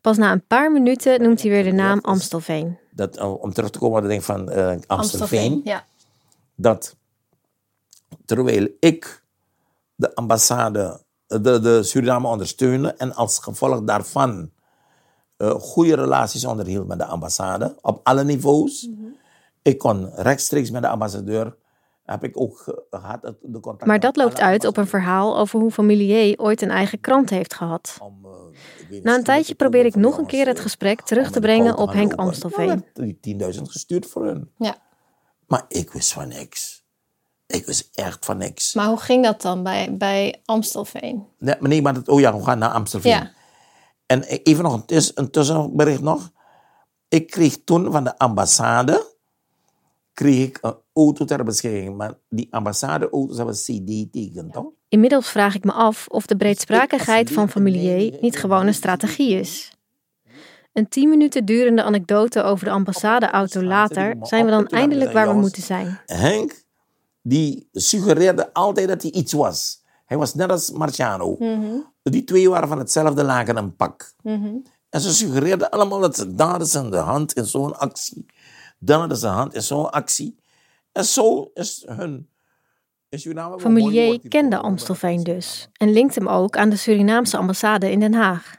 Pas 0.00 0.16
na 0.16 0.32
een 0.32 0.46
paar 0.46 0.72
minuten 0.72 1.22
noemt 1.22 1.42
hij 1.42 1.50
weer 1.50 1.64
de 1.64 1.72
naam 1.72 1.98
Amstelveen. 1.98 2.78
Dat, 2.90 3.20
om 3.20 3.52
terug 3.52 3.70
te 3.70 3.78
komen 3.78 3.96
op 3.96 4.02
het 4.02 4.10
ding 4.12 4.24
van 4.24 4.50
eh 4.50 4.76
Amstelveen. 4.86 5.60
Ja. 5.64 5.84
Dat 6.56 6.96
terwijl 8.24 8.68
ik 8.80 9.24
de 9.94 10.14
ambassade, 10.14 11.00
de, 11.26 11.60
de 11.60 11.82
Suriname 11.82 12.28
ondersteunde 12.28 12.92
en 12.92 13.14
als 13.14 13.38
gevolg 13.38 13.82
daarvan 13.82 14.50
eh 15.36 15.50
goede 15.50 15.94
relaties 15.94 16.44
onderhield 16.44 16.86
met 16.86 16.98
de 16.98 17.04
ambassade 17.04 17.76
op 17.80 18.00
alle 18.02 18.24
niveaus. 18.24 18.88
Ik 19.62 19.78
kon 19.78 20.10
rechtstreeks 20.14 20.70
met 20.70 20.82
de 20.82 20.88
ambassadeur, 20.88 21.56
heb 22.04 22.24
ik 22.24 22.40
ook 22.40 22.58
ge- 22.58 22.82
gehad, 22.90 23.22
de 23.40 23.60
contact 23.60 23.84
Maar 23.86 24.00
dat 24.00 24.16
loopt 24.16 24.40
uit 24.40 24.64
op 24.64 24.76
een 24.76 24.86
verhaal 24.86 25.38
over 25.38 25.60
hoe 25.60 25.70
familier 25.70 26.38
ooit 26.38 26.62
een 26.62 26.70
eigen 26.70 27.00
krant 27.00 27.30
heeft 27.30 27.54
gehad. 27.54 27.98
Na 29.02 29.14
een 29.14 29.24
tijdje 29.24 29.54
probeer 29.54 29.84
ik 29.84 29.94
nog 29.94 30.18
een 30.18 30.26
keer 30.26 30.46
het 30.46 30.60
gesprek 30.60 31.00
terug 31.02 31.30
te 31.30 31.40
brengen 31.40 31.76
op 31.76 31.92
Henk 31.92 32.12
Amstelveen. 32.14 32.84
die 32.92 33.18
10.000 33.54 33.62
gestuurd 33.62 34.06
voor 34.06 34.24
hun. 34.26 34.50
Ja. 34.58 34.76
Maar 35.46 35.64
ik 35.68 35.90
wist 35.92 36.12
van 36.12 36.28
niks. 36.28 36.84
Ik 37.46 37.66
wist 37.66 37.88
echt 37.94 38.24
van 38.24 38.36
niks. 38.36 38.74
Maar 38.74 38.86
hoe 38.86 39.00
ging 39.00 39.24
dat 39.24 39.42
dan 39.42 39.62
bij, 39.62 39.96
bij 39.96 40.40
Amstelveen? 40.44 41.26
Nee, 41.38 41.54
maar 41.60 41.68
nee, 41.68 41.82
maar 41.82 41.94
dat, 41.94 42.08
oh 42.08 42.20
ja, 42.20 42.36
we 42.36 42.44
gaan 42.44 42.58
naar 42.58 42.70
Amstelveen. 42.70 43.12
Ja. 43.12 43.32
En 44.06 44.22
even 44.22 44.64
nog 44.64 44.72
een, 44.74 44.84
tuss- 44.86 45.12
een 45.14 45.30
tussenbericht 45.30 46.00
nog. 46.00 46.30
Ik 47.08 47.26
kreeg 47.30 47.64
toen 47.64 47.92
van 47.92 48.04
de 48.04 48.18
ambassade 48.18 49.10
kreeg 50.12 50.46
ik 50.48 50.58
een 50.60 50.74
auto 50.92 51.24
ter 51.24 51.44
beschikking. 51.44 51.96
Maar 51.96 52.14
die 52.28 52.48
ambassadeauto's 52.50 53.36
hebben 53.36 53.54
CD-teken, 53.54 54.50
toch? 54.50 54.66
Inmiddels 54.88 55.28
vraag 55.28 55.54
ik 55.54 55.64
me 55.64 55.72
af 55.72 56.06
of 56.08 56.26
de 56.26 56.36
breedsprakigheid 56.36 57.30
van 57.30 57.48
familier 57.48 58.18
niet 58.20 58.38
gewoon 58.38 58.66
een 58.66 58.74
strategie 58.74 59.38
is. 59.38 59.72
Een 60.72 60.88
tien 60.88 61.08
minuten 61.08 61.44
durende 61.44 61.82
anekdote 61.82 62.42
over 62.42 62.64
de 62.64 62.70
ambassadeauto 62.70 63.62
later 63.62 64.16
zijn 64.22 64.44
we 64.44 64.50
dan 64.50 64.66
eindelijk 64.66 65.12
waar 65.12 65.28
we 65.28 65.40
moeten 65.40 65.62
zijn. 65.62 66.00
Henk, 66.06 66.64
die 67.22 67.68
suggereerde 67.72 68.52
altijd 68.52 68.88
dat 68.88 69.02
hij 69.02 69.10
iets 69.10 69.32
was. 69.32 69.82
Hij 70.04 70.16
was 70.16 70.34
net 70.34 70.50
als 70.50 70.70
Marciano. 70.70 71.36
Die 72.02 72.24
twee 72.24 72.50
waren 72.50 72.68
van 72.68 72.78
hetzelfde 72.78 73.24
laken 73.24 73.56
en 73.56 73.76
pak. 73.76 74.14
En 74.90 75.00
ze 75.00 75.14
suggereerden 75.14 75.70
allemaal 75.70 76.00
dat 76.00 76.16
ze 76.16 76.34
daar 76.34 76.60
is 76.60 76.76
aan 76.76 76.90
de 76.90 76.96
hand 76.96 77.32
in 77.32 77.44
zo'n 77.44 77.78
actie. 77.78 78.26
Dan 78.78 79.10
is 79.10 79.20
de 79.20 79.26
hand 79.26 79.54
in 79.54 79.62
zo'n 79.62 79.90
actie. 79.90 80.40
En 80.92 81.04
zo 81.04 81.50
is 81.54 81.82
hun... 81.86 82.30
Familier 83.58 84.28
kende 84.28 84.56
Amstelveen 84.56 85.22
dus 85.22 85.68
en 85.72 85.92
linkt 85.92 86.14
hem 86.14 86.28
ook 86.28 86.56
aan 86.56 86.70
de 86.70 86.76
Surinaamse 86.76 87.36
ambassade 87.36 87.90
in 87.90 88.00
Den 88.00 88.14
Haag. 88.14 88.56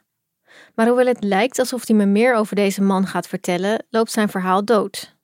Maar 0.75 0.87
hoewel 0.87 1.05
het 1.05 1.23
lijkt 1.23 1.59
alsof 1.59 1.87
hij 1.87 1.95
me 1.95 2.05
meer 2.05 2.35
over 2.35 2.55
deze 2.55 2.81
man 2.81 3.07
gaat 3.07 3.27
vertellen, 3.27 3.85
loopt 3.89 4.11
zijn 4.11 4.29
verhaal 4.29 4.65
dood. 4.65 5.15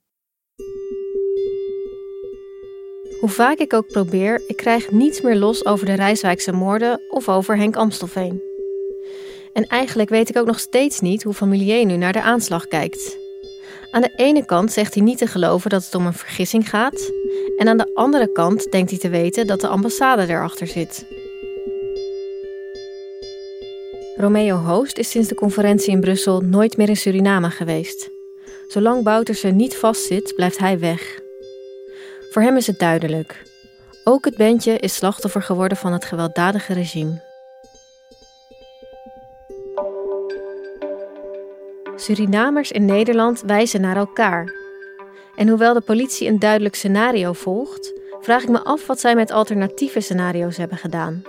Hoe 3.20 3.30
vaak 3.30 3.57
ik 3.57 3.74
ook 3.74 3.88
probeer, 3.88 4.41
ik 4.47 4.57
krijg 4.57 4.91
niets 4.91 5.22
meer 5.22 5.36
los 5.36 5.66
over 5.66 5.86
de 5.86 5.93
Rijswijkse 5.93 6.51
moorden 6.51 7.01
of 7.10 7.30
over 7.30 7.57
Henk 7.57 7.76
Amstelveen. 7.76 8.41
En 9.53 9.68
eigenlijk 9.68 10.10
weet 10.10 10.30
ik 10.30 10.38
ook 10.38 10.47
nog 10.47 10.60
steeds 10.60 10.99
niet 10.99 11.24
hoe 11.24 11.34
familier 11.34 11.86
nu 11.86 11.95
naar 11.95 12.14
de 12.14 12.22
aanslag 12.22 12.68
kijkt. 12.68 13.18
Aan 13.92 14.02
de 14.02 14.12
ene 14.16 14.46
kant 14.46 14.72
zegt 14.72 14.94
hij 14.94 15.04
niet 15.04 15.18
te 15.18 15.28
geloven 15.28 15.70
dat 15.70 15.86
het 15.86 15.96
om 15.96 16.06
een 16.06 16.14
vergissing 16.14 16.70
gaat, 16.70 17.12
en 17.58 17.68
aan 17.68 17.78
de 17.78 17.92
andere 17.94 18.32
kant 18.32 18.72
denkt 18.72 18.90
hij 18.90 19.00
te 19.00 19.10
weten 19.10 19.48
dat 19.48 19.62
de 19.62 19.68
ambassade 19.68 20.28
erachter 20.28 20.68
zit. 20.68 21.06
Romeo 24.16 24.56
Hoost 24.56 24.98
is 24.98 25.10
sinds 25.10 25.28
de 25.28 25.36
conferentie 25.36 25.92
in 25.92 26.00
Brussel 26.00 26.42
nooit 26.42 26.78
meer 26.78 26.90
in 26.90 26.98
Suriname 26.98 27.50
geweest. 27.50 28.10
Zolang 28.68 29.04
Bouterse 29.04 29.48
niet 29.48 29.76
vastzit, 29.76 30.36
blijft 30.36 30.58
hij 30.58 30.80
weg. 30.80 31.20
Voor 32.32 32.42
hem 32.42 32.58
is 32.58 32.68
het 32.68 32.80
duidelijk. 32.80 33.44
Ook 34.04 34.26
het 34.26 34.38
bandje 34.38 34.78
is 34.78 34.96
slachtoffer 34.96 35.42
geworden 35.42 35.78
van 35.78 35.94
het 35.94 36.06
gewelddadige 36.06 36.74
regime. 36.74 37.29
Surinamers 42.16 42.72
in 42.72 42.86
Nederland 42.86 43.41
wijzen 43.45 43.82
naar 43.82 43.97
elkaar. 43.97 44.53
En 45.36 45.47
hoewel 45.47 45.74
de 45.74 45.82
politie 45.82 46.28
een 46.28 46.39
duidelijk 46.39 46.76
scenario 46.76 47.34
volgt, 47.34 47.93
vraag 48.22 48.43
ik 48.43 48.49
me 48.49 48.64
af 48.64 48.88
wat 48.88 48.99
zij 48.99 49.16
met 49.16 49.32
alternatieve 49.32 49.99
scenario's 49.99 50.57
hebben 50.57 50.78
gedaan. 50.78 51.24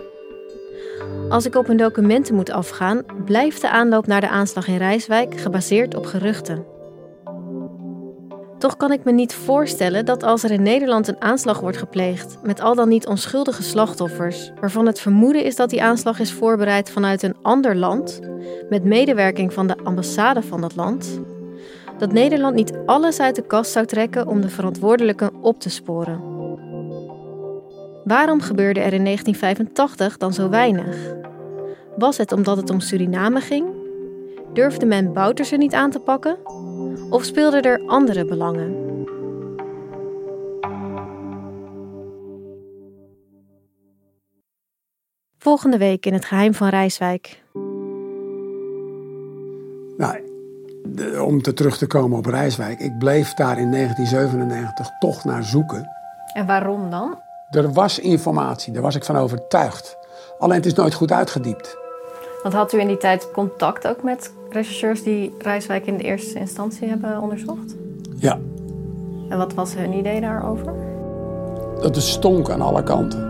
Als 1.28 1.47
ik 1.47 1.55
op 1.55 1.66
hun 1.66 1.76
documenten 1.76 2.35
moet 2.35 2.51
afgaan, 2.51 3.05
blijft 3.24 3.61
de 3.61 3.70
aanloop 3.70 4.07
naar 4.07 4.20
de 4.20 4.28
aanslag 4.28 4.68
in 4.68 4.76
Rijswijk 4.76 5.41
gebaseerd 5.41 5.95
op 5.95 6.07
geruchten. 6.07 6.70
Toch 8.61 8.77
kan 8.77 8.93
ik 8.93 9.05
me 9.05 9.13
niet 9.13 9.35
voorstellen 9.35 10.05
dat 10.05 10.23
als 10.23 10.43
er 10.43 10.51
in 10.51 10.63
Nederland 10.63 11.09
een 11.09 11.21
aanslag 11.21 11.61
wordt 11.61 11.77
gepleegd 11.77 12.39
met 12.43 12.61
al 12.61 12.75
dan 12.75 12.89
niet 12.89 13.07
onschuldige 13.07 13.63
slachtoffers, 13.63 14.53
waarvan 14.61 14.87
het 14.87 15.01
vermoeden 15.01 15.45
is 15.45 15.57
dat 15.57 15.71
die 15.71 15.83
aanslag 15.83 16.19
is 16.19 16.33
voorbereid 16.33 16.91
vanuit 16.91 17.23
een 17.23 17.37
ander 17.43 17.77
land, 17.77 18.21
met 18.69 18.85
medewerking 18.85 19.53
van 19.53 19.67
de 19.67 19.77
ambassade 19.85 20.43
van 20.43 20.61
dat 20.61 20.77
land, 20.77 21.21
dat 21.99 22.13
Nederland 22.13 22.55
niet 22.55 22.73
alles 22.87 23.21
uit 23.21 23.35
de 23.35 23.47
kast 23.47 23.73
zou 23.73 23.87
trekken 23.87 24.27
om 24.27 24.41
de 24.41 24.49
verantwoordelijken 24.49 25.43
op 25.43 25.61
te 25.61 25.71
sporen. 25.71 26.23
Waarom 28.05 28.41
gebeurde 28.41 28.81
er 28.81 28.93
in 28.93 29.05
1985 29.05 30.17
dan 30.17 30.33
zo 30.33 30.49
weinig? 30.49 30.97
Was 31.97 32.17
het 32.17 32.33
omdat 32.33 32.57
het 32.57 32.71
om 32.71 32.81
Suriname 32.81 33.41
ging? 33.41 33.67
Durfde 34.53 34.87
men 34.87 35.13
Bouterse 35.13 35.57
niet 35.57 35.75
aan 35.75 35.91
te 35.91 35.99
pakken? 35.99 36.37
Of 37.11 37.24
speelden 37.24 37.62
er 37.62 37.82
andere 37.86 38.24
belangen? 38.24 38.88
Volgende 45.38 45.78
week 45.78 46.07
in 46.07 46.12
het 46.12 46.24
geheim 46.24 46.55
van 46.55 46.68
Rijswijk. 46.68 47.43
Nou, 49.97 50.20
de- 50.86 51.22
om 51.26 51.43
te 51.43 51.53
terug 51.53 51.76
te 51.78 51.86
komen 51.86 52.18
op 52.18 52.26
Rijswijk. 52.26 52.80
Ik 52.80 52.99
bleef 52.99 53.34
daar 53.34 53.59
in 53.59 53.70
1997 53.70 54.88
toch 54.99 55.24
naar 55.24 55.45
zoeken. 55.45 55.88
En 56.32 56.47
waarom 56.47 56.91
dan? 56.91 57.18
Er 57.51 57.72
was 57.72 57.99
informatie, 57.99 58.72
daar 58.72 58.82
was 58.82 58.95
ik 58.95 59.05
van 59.05 59.16
overtuigd. 59.16 59.97
Alleen 60.38 60.57
het 60.57 60.66
is 60.66 60.74
nooit 60.74 60.95
goed 60.95 61.12
uitgediept. 61.12 61.76
Want 62.43 62.55
had 62.55 62.72
u 62.72 62.78
in 62.80 62.86
die 62.86 62.97
tijd 62.97 63.30
contact 63.32 63.86
ook 63.88 64.03
met 64.03 64.32
rechercheurs 64.51 65.03
die 65.03 65.34
Rijswijk 65.38 65.86
in 65.86 65.97
de 65.97 66.03
eerste 66.03 66.38
instantie 66.38 66.88
hebben 66.88 67.20
onderzocht? 67.20 67.76
Ja, 68.16 68.38
En 69.28 69.38
wat 69.38 69.55
was 69.55 69.74
hun 69.74 69.93
idee 69.93 70.20
daarover? 70.20 70.72
dat 71.80 71.97
is 71.97 72.11
stonk 72.11 72.51
aan 72.51 72.61
alle 72.61 72.82
kanten. 72.82 73.28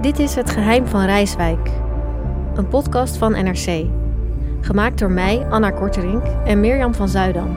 Dit 0.00 0.18
is 0.18 0.34
Het 0.34 0.50
Geheim 0.50 0.86
van 0.86 1.04
Rijswijk, 1.04 1.70
een 2.54 2.68
podcast 2.68 3.16
van 3.16 3.32
NRC. 3.32 3.84
Gemaakt 4.60 4.98
door 4.98 5.10
mij, 5.10 5.46
Anna 5.50 5.70
Korterink 5.70 6.22
en 6.44 6.60
Mirjam 6.60 6.94
van 6.94 7.08
Zuidam. 7.08 7.56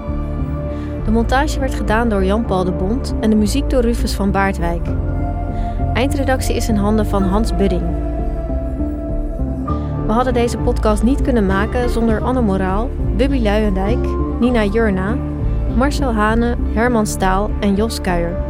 De 1.06 1.12
montage 1.12 1.60
werd 1.60 1.74
gedaan 1.74 2.10
door 2.10 2.24
Jan-Paul 2.24 2.64
de 2.64 2.72
Bond 2.72 3.14
en 3.20 3.30
de 3.30 3.36
muziek 3.36 3.70
door 3.70 3.82
Rufus 3.82 4.14
van 4.14 4.32
Baardwijk. 4.32 4.86
Eindredactie 5.94 6.56
is 6.56 6.68
in 6.68 6.76
handen 6.76 7.06
van 7.06 7.24
Hans 7.24 7.56
Budding. 7.56 7.82
We 10.06 10.12
hadden 10.12 10.34
deze 10.34 10.58
podcast 10.58 11.04
niet 11.04 11.22
kunnen 11.22 11.46
maken 11.46 11.90
zonder 11.90 12.22
Anne 12.22 12.42
Moraal, 12.42 12.90
Bubby 13.18 13.40
Luijendijk, 13.40 14.08
Nina 14.40 14.66
Jurna, 14.66 15.18
Marcel 15.76 16.14
Hane, 16.14 16.58
Herman 16.74 17.08
Staal 17.08 17.52
en 17.60 17.76
Jos 17.76 18.02
Kuijer. 18.02 18.44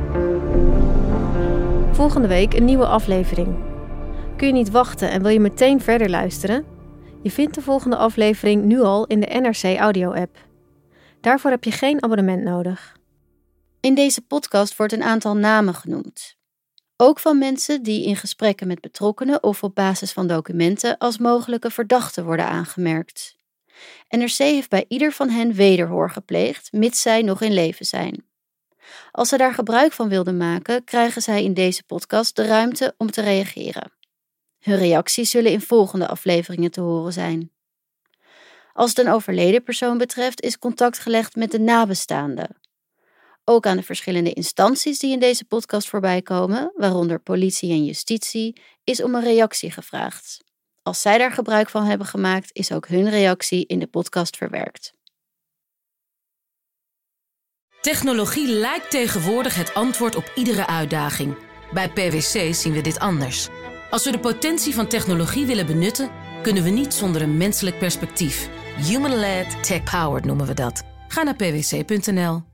Volgende 1.91 2.27
week 2.27 2.53
een 2.53 2.65
nieuwe 2.65 2.85
aflevering. 2.85 3.55
Kun 4.37 4.47
je 4.47 4.53
niet 4.53 4.71
wachten 4.71 5.11
en 5.11 5.21
wil 5.21 5.31
je 5.31 5.39
meteen 5.39 5.81
verder 5.81 6.09
luisteren? 6.09 6.65
Je 7.21 7.31
vindt 7.31 7.55
de 7.55 7.61
volgende 7.61 7.95
aflevering 7.95 8.63
nu 8.63 8.81
al 8.81 9.05
in 9.05 9.19
de 9.19 9.39
NRC 9.41 9.79
Audio-app. 9.79 10.37
Daarvoor 11.21 11.51
heb 11.51 11.63
je 11.63 11.71
geen 11.71 12.03
abonnement 12.03 12.43
nodig. 12.43 12.97
In 13.79 13.95
deze 13.95 14.21
podcast 14.21 14.77
wordt 14.77 14.93
een 14.93 15.03
aantal 15.03 15.35
namen 15.35 15.73
genoemd. 15.73 16.39
Ook 17.03 17.19
van 17.19 17.37
mensen 17.37 17.83
die 17.83 18.05
in 18.05 18.15
gesprekken 18.15 18.67
met 18.67 18.81
betrokkenen 18.81 19.43
of 19.43 19.63
op 19.63 19.75
basis 19.75 20.11
van 20.11 20.27
documenten 20.27 20.97
als 20.97 21.17
mogelijke 21.17 21.71
verdachten 21.71 22.25
worden 22.25 22.45
aangemerkt. 22.45 23.35
NRC 24.09 24.37
heeft 24.37 24.69
bij 24.69 24.85
ieder 24.87 25.11
van 25.11 25.29
hen 25.29 25.53
wederhoor 25.53 26.09
gepleegd, 26.09 26.71
mits 26.71 27.01
zij 27.01 27.21
nog 27.21 27.41
in 27.41 27.53
leven 27.53 27.85
zijn. 27.85 28.25
Als 29.11 29.29
ze 29.29 29.37
daar 29.37 29.53
gebruik 29.53 29.91
van 29.91 30.09
wilden 30.09 30.37
maken, 30.37 30.83
krijgen 30.83 31.21
zij 31.21 31.43
in 31.43 31.53
deze 31.53 31.83
podcast 31.83 32.35
de 32.35 32.45
ruimte 32.45 32.93
om 32.97 33.11
te 33.11 33.21
reageren. 33.21 33.91
Hun 34.59 34.77
reacties 34.77 35.29
zullen 35.29 35.51
in 35.51 35.61
volgende 35.61 36.07
afleveringen 36.07 36.71
te 36.71 36.81
horen 36.81 37.13
zijn. 37.13 37.51
Als 38.73 38.89
het 38.89 38.99
een 38.99 39.13
overleden 39.13 39.63
persoon 39.63 39.97
betreft, 39.97 40.41
is 40.41 40.59
contact 40.59 40.99
gelegd 40.99 41.35
met 41.35 41.51
de 41.51 41.59
nabestaanden. 41.59 42.60
Ook 43.43 43.65
aan 43.65 43.77
de 43.77 43.83
verschillende 43.83 44.33
instanties 44.33 44.99
die 44.99 45.11
in 45.11 45.19
deze 45.19 45.45
podcast 45.45 45.89
voorbij 45.89 46.21
komen, 46.21 46.71
waaronder 46.75 47.19
politie 47.19 47.71
en 47.71 47.85
justitie, 47.85 48.61
is 48.83 49.03
om 49.03 49.15
een 49.15 49.23
reactie 49.23 49.71
gevraagd. 49.71 50.37
Als 50.83 51.01
zij 51.01 51.17
daar 51.17 51.31
gebruik 51.31 51.69
van 51.69 51.83
hebben 51.83 52.07
gemaakt, 52.07 52.49
is 52.53 52.71
ook 52.71 52.87
hun 52.87 53.09
reactie 53.09 53.65
in 53.65 53.79
de 53.79 53.87
podcast 53.87 54.37
verwerkt. 54.37 54.93
Technologie 57.81 58.47
lijkt 58.47 58.91
tegenwoordig 58.91 59.55
het 59.55 59.73
antwoord 59.73 60.15
op 60.15 60.31
iedere 60.35 60.67
uitdaging. 60.67 61.37
Bij 61.73 61.89
PwC 61.89 62.53
zien 62.53 62.73
we 62.73 62.81
dit 62.81 62.99
anders. 62.99 63.47
Als 63.89 64.05
we 64.05 64.11
de 64.11 64.19
potentie 64.19 64.73
van 64.73 64.87
technologie 64.87 65.45
willen 65.45 65.65
benutten, 65.65 66.11
kunnen 66.41 66.63
we 66.63 66.69
niet 66.69 66.93
zonder 66.93 67.21
een 67.21 67.37
menselijk 67.37 67.79
perspectief. 67.79 68.49
Human-led, 68.77 69.63
tech-powered 69.63 70.25
noemen 70.25 70.45
we 70.45 70.53
dat. 70.53 70.83
Ga 71.07 71.23
naar 71.23 71.35
pwc.nl. 71.35 72.50